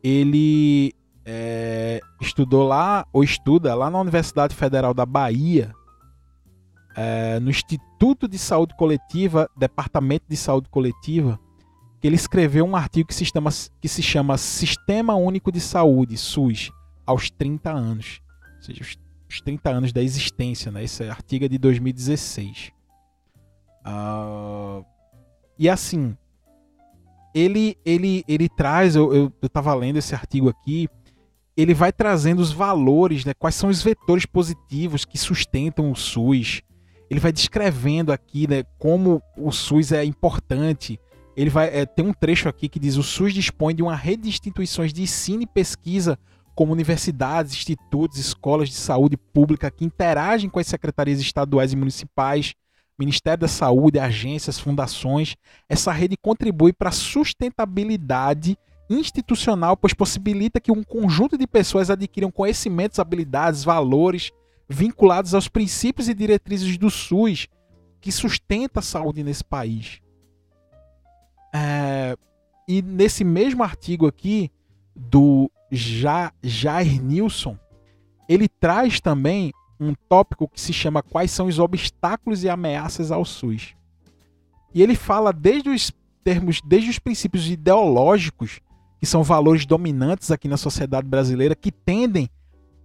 Ele 0.03 0.95
é, 1.25 2.01
estudou 2.21 2.67
lá, 2.67 3.07
ou 3.13 3.25
estuda 3.25 3.75
lá 3.75 3.91
na 3.91 4.01
Universidade 4.01 4.55
Federal 4.55 4.93
da 4.93 5.07
Bahia, 5.07 5.73
é, 6.97 7.41
no 7.41 7.51
Instituto 7.51 8.29
de 8.29 8.39
Saúde 8.39 8.77
Coletiva, 8.77 9.49
Departamento 9.57 10.27
de 10.29 10.37
Saúde 10.37 10.69
Coletiva, 10.69 11.39
que 12.01 12.07
ele 12.07 12.17
escreveu 12.17 12.65
um 12.65 12.77
artigo 12.77 13.09
que 13.09 13.15
se 13.15 13.25
chama, 13.25 13.51
que 13.81 13.89
se 13.89 14.03
chama 14.03 14.37
Sistema 14.37 15.15
Único 15.15 15.51
de 15.51 15.61
Saúde, 15.61 16.17
SUS, 16.17 16.71
aos 17.07 17.31
30 17.31 17.71
anos. 17.71 18.21
Ou 18.57 18.63
seja, 18.63 18.83
os, 18.83 18.97
os 19.29 19.41
30 19.41 19.71
anos 19.71 19.93
da 19.93 20.03
existência, 20.03 20.71
né? 20.71 20.85
Esse 20.85 21.05
artigo 21.05 21.47
é 21.47 21.49
de 21.49 21.59
2016. 21.59 22.69
Uh, 22.69 23.85
ah, 23.87 24.83
e 25.59 25.69
assim, 25.69 26.17
ele, 27.35 27.77
ele, 27.85 28.25
ele 28.29 28.49
traz, 28.49 28.95
eu, 28.95 29.13
eu, 29.13 29.33
eu 29.43 29.75
lendo 29.75 29.97
esse 29.97 30.15
artigo 30.15 30.49
aqui, 30.49 30.89
ele 31.57 31.75
vai 31.75 31.93
trazendo 31.93 32.41
os 32.41 32.53
valores, 32.53 33.25
né? 33.25 33.33
quais 33.35 33.55
são 33.55 33.71
os 33.71 33.83
vetores 33.83 34.27
positivos 34.27 35.05
que 35.05 35.17
sustentam 35.17 35.91
o 35.91 35.97
SUS. 35.97 36.63
Ele 37.09 37.21
vai 37.21 37.33
descrevendo 37.33 38.13
aqui 38.13 38.49
né, 38.49 38.65
como 38.79 39.23
o 39.37 39.53
SUS 39.53 39.93
é 39.93 40.05
importante. 40.05 40.99
Ele 41.37 41.51
vai 41.51 41.69
é, 41.69 41.87
tem 41.87 42.05
um 42.05 42.13
trecho 42.13 42.49
aqui 42.49 42.69
que 42.69 42.81
diz: 42.81 42.97
o 42.97 43.03
SUS 43.03 43.33
dispõe 43.33 43.75
de 43.75 43.83
uma 43.83 43.95
rede 43.95 44.23
de 44.23 44.29
instituições 44.31 44.93
de 44.93 45.03
ensino 45.03 45.43
e 45.43 45.47
pesquisa, 45.47 46.19
como 46.55 46.73
universidades, 46.73 47.53
institutos, 47.53 48.19
escolas 48.19 48.69
de 48.69 48.75
saúde 48.75 49.17
pública 49.17 49.71
que 49.71 49.85
interagem 49.85 50.49
com 50.49 50.59
as 50.59 50.67
secretarias 50.67 51.21
estaduais 51.21 51.73
e 51.73 51.77
municipais, 51.77 52.55
Ministério 52.99 53.41
da 53.41 53.49
Saúde, 53.49 53.99
agências, 53.99 54.59
fundações. 54.59 55.37
Essa 55.69 55.93
rede 55.93 56.17
contribui 56.17 56.73
para 56.73 56.89
a 56.89 56.93
sustentabilidade 56.93 58.57
institucional, 58.89 59.77
pois 59.77 59.95
possibilita 59.95 60.61
que 60.61 60.73
um 60.73 60.83
conjunto 60.83 61.39
de 61.39 61.47
pessoas 61.47 61.91
adquiram 61.91 62.31
conhecimentos, 62.31 62.99
habilidades, 62.99 63.65
valores 63.65 64.31
vinculados 64.69 65.35
aos 65.35 65.49
princípios 65.49 66.09
e 66.09 66.15
diretrizes 66.15 66.77
do 66.79 66.91
SUS 66.91 67.49
que 68.01 68.13
sustenta 68.13 68.81
a 68.81 68.83
saúde 68.83 69.23
nesse 69.23 69.45
país. 69.45 70.01
É, 71.55 72.17
e 72.69 72.83
nesse 72.83 73.25
mesmo 73.25 73.63
artigo 73.63 74.07
aqui 74.07 74.51
do 74.95 75.51
ja, 75.71 76.33
Jair 76.43 77.03
Nilson, 77.03 77.59
ele 78.29 78.49
traz 78.49 79.01
também 79.01 79.53
um 79.79 79.95
tópico 80.09 80.49
que 80.49 80.61
se 80.61 80.73
chama 80.73 81.03
Quais 81.03 81.31
são 81.31 81.47
os 81.47 81.59
obstáculos 81.59 82.45
e 82.45 82.49
ameaças 82.49 83.11
ao 83.11 83.25
SUS. 83.25 83.75
E 84.75 84.83
ele 84.83 84.95
fala 84.95 85.33
desde 85.33 85.69
os 85.69 85.93
termos, 86.23 86.61
desde 86.65 86.91
os 86.91 86.99
princípios 86.99 87.49
ideológicos 87.49 88.61
que 89.05 89.11
são 89.11 89.23
valores 89.23 89.67
dominantes 89.67 90.31
aqui 90.31 90.49
na 90.49 90.57
sociedade 90.57 91.07
brasileira 91.07 91.55
que 91.55 91.71
tendem 91.71 92.27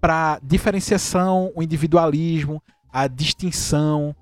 para 0.01 0.37
diferenciação, 0.43 1.49
o 1.55 1.63
individualismo, 1.63 2.61
a 2.91 3.07
distinção. 3.07 4.13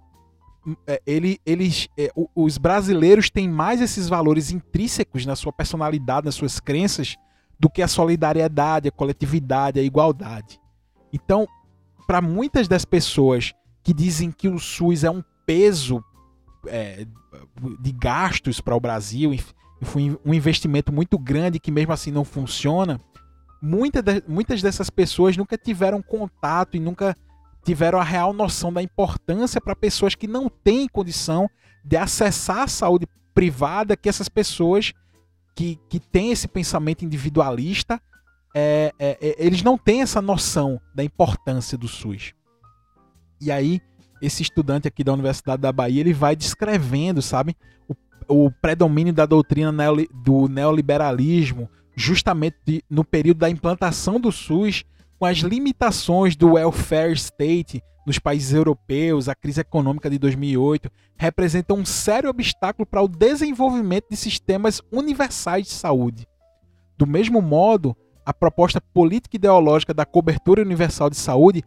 É, 0.86 1.02
ele, 1.08 1.40
eles, 1.44 1.88
é, 1.98 2.12
os 2.36 2.60
brasileiros 2.60 3.32
têm 3.32 3.50
mais 3.50 3.82
esses 3.82 4.08
valores 4.08 4.52
intrínsecos 4.52 5.26
na 5.26 5.36
sua 5.36 5.52
personalidade, 5.52 6.26
nas 6.26 6.36
suas 6.36 6.60
crenças, 6.60 7.16
do 7.60 7.68
que 7.68 7.82
a 7.82 7.88
solidariedade, 7.88 8.90
a 8.90 8.92
coletividade, 8.92 9.80
a 9.80 9.84
igualdade. 9.84 10.60
Então, 11.12 11.48
para 12.06 12.22
muitas 12.22 12.68
das 12.68 12.86
pessoas 12.86 13.56
que 13.82 13.92
dizem 13.92 14.30
que 14.30 14.48
o 14.48 14.60
SUS 14.60 15.04
é 15.04 15.10
um 15.10 15.24
peso 15.48 16.04
é, 16.68 17.08
de 17.82 17.92
gastos 17.92 18.62
para 18.62 18.76
o 18.76 18.80
Brasil, 18.80 19.34
foi 19.86 20.18
um 20.26 20.34
investimento 20.34 20.92
muito 20.92 21.18
grande 21.18 21.60
que 21.60 21.72
mesmo 21.72 21.94
assim 21.94 22.12
não 22.12 22.26
funciona, 22.26 23.00
muita 23.62 24.02
de, 24.02 24.24
muitas 24.28 24.62
dessas 24.62 24.90
pessoas 24.90 25.38
nunca 25.38 25.58
tiveram 25.58 26.02
contato 26.02 26.76
e 26.76 26.80
nunca 26.80 27.16
tiveram 27.64 28.00
a 28.00 28.04
real 28.04 28.34
noção 28.34 28.72
da 28.72 28.82
importância 28.82 29.60
para 29.60 29.76
pessoas 29.76 30.16
que 30.16 30.28
não 30.28 30.50
têm 30.50 30.88
condição 30.88 31.50
de 31.84 31.98
acessar 31.98 32.64
a 32.64 32.68
saúde 32.68 33.08
privada, 33.34 33.98
que 33.98 34.10
essas 34.10 34.30
pessoas 34.30 34.94
que, 35.56 35.80
que 35.90 36.00
têm 36.00 36.32
esse 36.32 36.48
pensamento 36.48 37.04
individualista, 37.04 38.02
é, 38.56 38.94
é, 38.98 39.18
é, 39.22 39.36
eles 39.38 39.64
não 39.64 39.78
têm 39.78 40.02
essa 40.02 40.22
noção 40.22 40.80
da 40.96 41.04
importância 41.04 41.78
do 41.78 41.88
SUS. 41.88 42.34
E 43.40 43.52
aí, 43.52 43.82
esse 44.22 44.42
estudante 44.42 44.88
aqui 44.88 45.04
da 45.04 45.14
Universidade 45.14 45.62
da 45.62 45.72
Bahia, 45.72 46.02
ele 46.02 46.14
vai 46.14 46.36
descrevendo, 46.36 47.22
sabe, 47.22 47.56
o 47.88 47.94
predomínio 48.62 49.14
da 49.14 49.26
doutrina 49.26 49.72
neoli, 49.72 50.10
do 50.14 50.48
neoliberalismo, 50.48 51.70
justamente 51.96 52.84
no 52.90 53.04
período 53.04 53.40
da 53.40 53.50
implantação 53.50 54.20
do 54.20 54.32
SUS, 54.32 54.84
com 55.18 55.26
as 55.26 55.40
limitações 55.40 56.36
do 56.36 56.54
welfare 56.54 57.14
state 57.14 57.82
nos 58.06 58.20
países 58.20 58.54
europeus, 58.54 59.28
a 59.28 59.36
crise 59.36 59.60
econômica 59.60 60.10
de 60.10 60.18
2008, 60.18 60.90
representa 61.18 61.74
um 61.74 61.84
sério 61.84 62.30
obstáculo 62.30 62.86
para 62.86 63.02
o 63.02 63.08
desenvolvimento 63.08 64.06
de 64.10 64.16
sistemas 64.16 64.82
universais 64.92 65.66
de 65.66 65.74
saúde. 65.74 66.26
Do 66.98 67.06
mesmo 67.06 67.42
modo, 67.42 67.96
a 68.26 68.34
proposta 68.34 68.80
política 68.80 69.36
ideológica 69.36 69.94
da 69.94 70.06
cobertura 70.06 70.62
universal 70.62 71.10
de 71.10 71.18
saúde, 71.18 71.64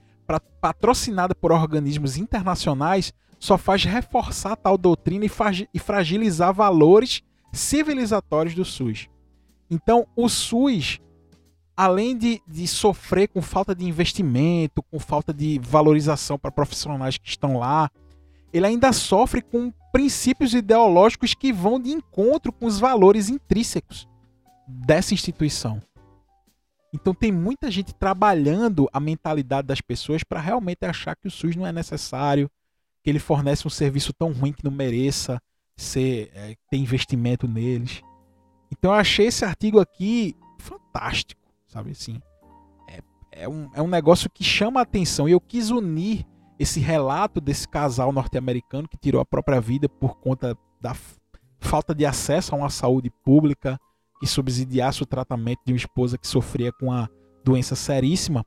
patrocinada 0.61 1.35
por 1.35 1.53
organismos 1.53 2.17
internacionais, 2.17 3.13
só 3.41 3.59
faz 3.59 3.85
reforçar 3.85 4.55
tal 4.55 4.79
doutrina 4.79 5.27
e 5.75 5.79
fragilizar 5.79 6.55
valores 6.55 7.23
civilizatórios 7.53 8.55
do 8.55 8.65
SUS. 8.65 9.09
Então, 9.69 10.07
o 10.15 10.29
SUS 10.29 11.01
além 11.81 12.15
de, 12.15 12.43
de 12.47 12.69
sofrer 12.69 13.29
com 13.29 13.41
falta 13.41 13.75
de 13.75 13.87
investimento, 13.87 14.83
com 14.83 14.99
falta 14.99 15.33
de 15.33 15.59
valorização 15.63 16.39
para 16.39 16.51
profissionais 16.51 17.17
que 17.17 17.27
estão 17.27 17.57
lá, 17.57 17.91
ele 18.53 18.67
ainda 18.67 18.93
sofre 18.93 19.41
com 19.41 19.73
princípios 19.91 20.53
ideológicos 20.53 21.33
que 21.33 21.51
vão 21.51 21.81
de 21.81 21.91
encontro 21.91 22.53
com 22.53 22.67
os 22.67 22.79
valores 22.79 23.31
intrínsecos 23.31 24.07
dessa 24.69 25.15
instituição. 25.15 25.81
Então 26.93 27.15
tem 27.15 27.33
muita 27.33 27.71
gente 27.71 27.95
trabalhando 27.95 28.87
a 28.93 29.01
mentalidade 29.01 29.67
das 29.67 29.81
pessoas 29.81 30.23
para 30.23 30.39
realmente 30.39 30.85
achar 30.85 31.17
que 31.17 31.29
o 31.29 31.31
SUS 31.31 31.57
não 31.57 31.67
é 31.67 31.73
necessário, 31.73 32.51
que 33.03 33.11
ele 33.11 33.19
fornece 33.19 33.67
um 33.67 33.71
serviço 33.71 34.13
tão 34.13 34.33
ruim 34.33 34.53
que 34.53 34.65
não 34.65 34.71
mereça 34.71 35.41
ser 35.77 36.31
é, 36.35 36.55
ter 36.71 36.77
investimento 36.77 37.49
neles. 37.49 38.03
Então 38.71 38.93
eu 38.93 38.97
achei 38.99 39.27
esse 39.27 39.45
artigo 39.45 39.81
aqui 39.81 40.37
fantástico 40.59 41.41
sabe 41.71 41.93
assim? 41.93 42.21
É, 42.89 43.01
é, 43.45 43.49
um, 43.49 43.71
é 43.73 43.81
um 43.81 43.89
negócio 43.89 44.29
que 44.29 44.43
chama 44.43 44.81
a 44.81 44.83
atenção 44.83 45.29
e 45.29 45.33
eu 45.33 45.41
quis 45.41 45.71
unir 45.71 46.27
esse 46.59 46.81
relato 46.81 47.41
desse 47.41 47.67
casal 47.67 48.13
norte-americano 48.13 48.89
que 48.89 48.99
tirou 48.99 49.21
a 49.21 49.25
própria 49.25 49.61
vida 49.61 49.89
por 49.89 50.19
conta 50.19 50.57
da 50.81 50.95
falta 51.61 51.95
de 51.95 52.05
acesso 52.05 52.55
a 52.55 52.59
uma 52.59 52.71
saúde 52.71 53.11
pública 53.25 53.79
que 54.19 54.27
subsidiasse 54.27 55.03
o 55.03 55.07
tratamento 55.07 55.61
de 55.65 55.73
uma 55.73 55.79
esposa 55.79 56.19
que 56.19 56.27
sofria 56.27 56.73
com 56.73 56.93
a 56.93 57.09
doença 57.43 57.75
seríssima, 57.75 58.45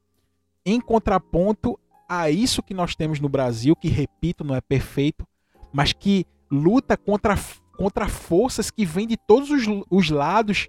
em 0.63 0.79
contraponto 0.79 1.79
a 2.07 2.29
isso 2.29 2.63
que 2.63 2.73
nós 2.73 2.95
temos 2.95 3.19
no 3.19 3.29
Brasil, 3.29 3.75
que 3.75 3.87
repito, 3.87 4.43
não 4.43 4.55
é 4.55 4.61
perfeito, 4.61 5.27
mas 5.71 5.93
que 5.93 6.25
luta 6.51 6.95
contra, 6.95 7.35
contra 7.77 8.07
forças 8.07 8.69
que 8.69 8.85
vêm 8.85 9.07
de 9.07 9.17
todos 9.17 9.49
os, 9.49 9.65
os 9.89 10.09
lados 10.09 10.67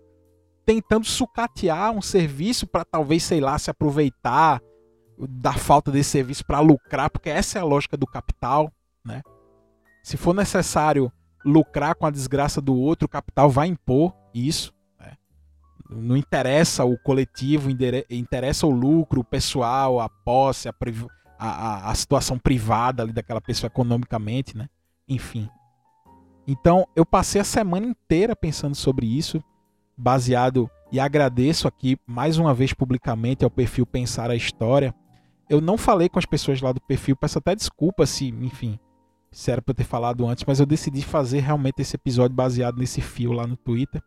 tentando 0.65 1.05
sucatear 1.05 1.93
um 1.93 2.01
serviço 2.01 2.67
para 2.67 2.85
talvez, 2.85 3.23
sei 3.23 3.41
lá, 3.41 3.59
se 3.59 3.71
aproveitar 3.71 4.61
da 5.19 5.53
falta 5.53 5.91
desse 5.93 6.11
serviço 6.11 6.45
para 6.45 6.61
lucrar, 6.61 7.11
porque 7.11 7.29
essa 7.29 7.59
é 7.59 7.61
a 7.61 7.65
lógica 7.65 7.97
do 7.97 8.07
capital, 8.07 8.73
né? 9.05 9.23
Se 10.03 10.17
for 10.17 10.35
necessário 10.35 11.13
lucrar 11.45 11.95
com 11.95 12.07
a 12.07 12.11
desgraça 12.11 12.61
do 12.61 12.75
outro, 12.75 13.07
o 13.07 13.09
capital 13.09 13.51
vai 13.51 13.69
impor 13.69 14.15
isso. 14.35 14.73
Né? 14.99 15.17
Não 15.91 16.17
interessa 16.17 16.85
o 16.85 16.99
coletivo, 16.99 17.71
interessa 18.11 18.67
o 18.67 18.71
lucro, 18.71 19.21
o 19.21 19.25
pessoal, 19.25 20.01
a 20.01 20.09
posse, 20.09 20.69
a, 21.45 21.49
a, 21.49 21.91
a 21.91 21.95
situação 21.95 22.39
privada 22.39 23.03
ali 23.03 23.13
daquela 23.13 23.41
pessoa 23.41 23.69
economicamente, 23.69 24.57
né? 24.57 24.69
Enfim. 25.07 25.49
Então, 26.47 26.87
eu 26.97 27.05
passei 27.05 27.41
a 27.41 27.45
semana 27.45 27.87
inteira 27.87 28.35
pensando 28.35 28.75
sobre 28.75 29.07
isso 29.07 29.43
baseado 29.97 30.71
e 30.91 30.99
agradeço 30.99 31.69
aqui 31.69 31.97
mais 32.07 32.39
uma 32.39 32.55
vez 32.55 32.73
publicamente 32.73 33.45
ao 33.45 33.51
perfil 33.51 33.87
Pensar 33.87 34.31
a 34.31 34.37
História. 34.37 34.95
Eu 35.49 35.61
não 35.61 35.77
falei 35.77 36.09
com 36.09 36.19
as 36.19 36.27
pessoas 36.27 36.61
lá 36.61 36.73
do 36.73 36.81
perfil, 36.81 37.15
peço 37.17 37.39
até 37.39 37.55
desculpa 37.55 38.07
se, 38.07 38.29
enfim, 38.29 38.79
se 39.31 39.51
era 39.51 39.61
para 39.61 39.73
eu 39.73 39.77
ter 39.77 39.85
falado 39.85 40.27
antes, 40.27 40.45
mas 40.47 40.61
eu 40.61 40.67
decidi 40.67 41.03
fazer 41.03 41.41
realmente 41.41 41.83
esse 41.83 41.97
episódio 41.97 42.35
baseado 42.35 42.79
nesse 42.79 43.01
fio 43.01 43.33
lá 43.33 43.47
no 43.47 43.57
Twitter. 43.57 44.03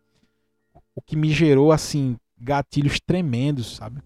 O 0.96 1.02
que 1.02 1.16
me 1.16 1.30
gerou, 1.30 1.72
assim, 1.72 2.18
gatilhos 2.40 3.00
tremendos, 3.00 3.76
sabe? 3.76 4.02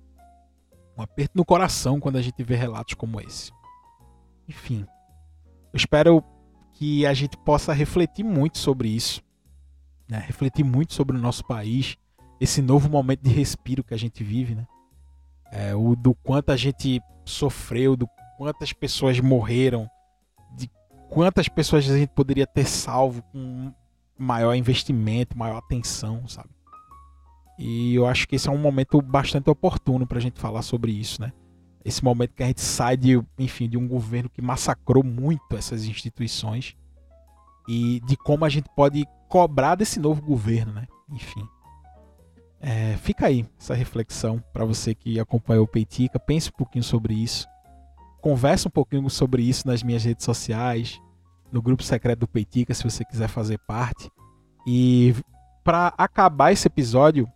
Um 0.97 1.01
aperto 1.01 1.31
no 1.35 1.45
coração 1.45 1.99
quando 1.99 2.17
a 2.17 2.21
gente 2.21 2.43
vê 2.43 2.55
relatos 2.55 2.93
como 2.93 3.19
esse. 3.21 3.51
Enfim, 4.47 4.85
eu 5.73 5.77
espero 5.77 6.23
que 6.73 7.05
a 7.05 7.13
gente 7.13 7.37
possa 7.37 7.73
refletir 7.73 8.23
muito 8.23 8.57
sobre 8.57 8.89
isso 8.89 9.21
né? 10.11 10.21
refletir 10.27 10.65
muito 10.65 10.93
sobre 10.93 11.15
o 11.15 11.19
nosso 11.19 11.45
país, 11.45 11.95
esse 12.37 12.61
novo 12.61 12.89
momento 12.89 13.21
de 13.21 13.29
respiro 13.29 13.81
que 13.81 13.93
a 13.93 13.97
gente 13.97 14.21
vive, 14.25 14.55
né? 14.55 14.67
É, 15.53 15.73
o 15.73 15.95
do 15.95 16.13
quanto 16.13 16.51
a 16.51 16.57
gente 16.57 17.01
sofreu, 17.23 17.95
do 17.95 18.09
quantas 18.37 18.73
pessoas 18.73 19.21
morreram, 19.21 19.89
de 20.57 20.69
quantas 21.09 21.47
pessoas 21.47 21.89
a 21.89 21.97
gente 21.97 22.09
poderia 22.09 22.45
ter 22.45 22.65
salvo 22.65 23.23
com 23.31 23.71
maior 24.17 24.53
investimento, 24.53 25.37
maior 25.37 25.57
atenção, 25.59 26.27
sabe? 26.27 26.49
E 27.63 27.93
eu 27.93 28.07
acho 28.07 28.27
que 28.27 28.35
esse 28.35 28.49
é 28.49 28.51
um 28.51 28.57
momento 28.57 28.99
bastante 29.03 29.47
oportuno 29.47 30.07
para 30.07 30.17
a 30.17 30.21
gente 30.21 30.39
falar 30.39 30.63
sobre 30.63 30.91
isso, 30.91 31.21
né? 31.21 31.31
Esse 31.85 32.03
momento 32.03 32.33
que 32.33 32.41
a 32.41 32.47
gente 32.47 32.59
sai 32.59 32.97
de, 32.97 33.21
enfim, 33.37 33.69
de 33.69 33.77
um 33.77 33.87
governo 33.87 34.31
que 34.31 34.41
massacrou 34.41 35.03
muito 35.03 35.55
essas 35.55 35.85
instituições 35.85 36.75
e 37.67 37.99
de 37.99 38.17
como 38.17 38.45
a 38.45 38.49
gente 38.49 38.67
pode 38.75 39.05
cobrar 39.29 39.75
desse 39.75 39.99
novo 39.99 40.23
governo, 40.23 40.73
né? 40.73 40.87
Enfim. 41.11 41.47
É, 42.59 42.97
fica 42.97 43.27
aí 43.27 43.45
essa 43.59 43.75
reflexão 43.75 44.43
para 44.51 44.65
você 44.65 44.95
que 44.95 45.19
acompanhou 45.19 45.65
o 45.65 45.67
Peitica. 45.67 46.19
Pense 46.19 46.49
um 46.49 46.57
pouquinho 46.57 46.83
sobre 46.83 47.13
isso. 47.13 47.47
Converse 48.21 48.67
um 48.67 48.71
pouquinho 48.71 49.07
sobre 49.07 49.43
isso 49.43 49.67
nas 49.67 49.83
minhas 49.83 50.03
redes 50.03 50.25
sociais, 50.25 50.99
no 51.51 51.61
grupo 51.61 51.83
secreto 51.83 52.21
do 52.21 52.27
Peitica, 52.27 52.73
se 52.73 52.83
você 52.83 53.05
quiser 53.05 53.27
fazer 53.27 53.59
parte. 53.67 54.09
E 54.65 55.13
para 55.63 55.93
acabar 55.95 56.51
esse 56.51 56.65
episódio, 56.67 57.27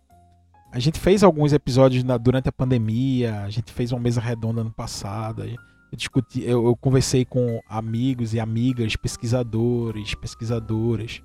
a 0.76 0.78
gente 0.78 1.00
fez 1.00 1.22
alguns 1.22 1.54
episódios 1.54 2.04
na, 2.04 2.18
durante 2.18 2.50
a 2.50 2.52
pandemia, 2.52 3.40
a 3.40 3.48
gente 3.48 3.72
fez 3.72 3.92
uma 3.92 4.00
mesa 4.00 4.20
redonda 4.20 4.62
no 4.62 4.70
passado. 4.70 5.42
Eu, 5.42 5.56
discuti, 5.96 6.42
eu, 6.42 6.66
eu 6.66 6.76
conversei 6.76 7.24
com 7.24 7.62
amigos 7.66 8.34
e 8.34 8.40
amigas, 8.40 8.94
pesquisadores, 8.94 10.14
pesquisadoras 10.14 11.22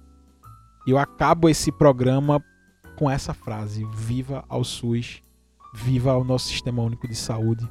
e 0.88 0.92
eu 0.92 0.98
acabo 0.98 1.50
esse 1.50 1.70
programa 1.70 2.42
com 2.96 3.10
essa 3.10 3.34
frase: 3.34 3.86
Viva 3.94 4.46
ao 4.48 4.64
SUS, 4.64 5.22
viva 5.74 6.12
ao 6.12 6.24
nosso 6.24 6.48
Sistema 6.48 6.82
Único 6.82 7.06
de 7.06 7.16
Saúde 7.16 7.68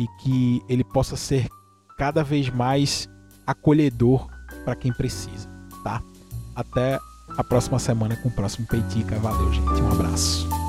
e 0.00 0.08
que 0.20 0.60
ele 0.68 0.82
possa 0.82 1.16
ser 1.16 1.46
cada 1.96 2.24
vez 2.24 2.50
mais 2.50 3.08
acolhedor 3.46 4.28
para 4.64 4.74
quem 4.74 4.92
precisa, 4.92 5.48
tá? 5.84 6.02
Até 6.56 6.98
a 7.36 7.44
próxima 7.44 7.78
semana 7.78 8.16
com 8.16 8.28
o 8.30 8.32
próximo 8.32 8.66
Peitica. 8.66 9.16
Valeu, 9.20 9.52
gente. 9.52 9.80
Um 9.80 9.92
abraço. 9.92 10.67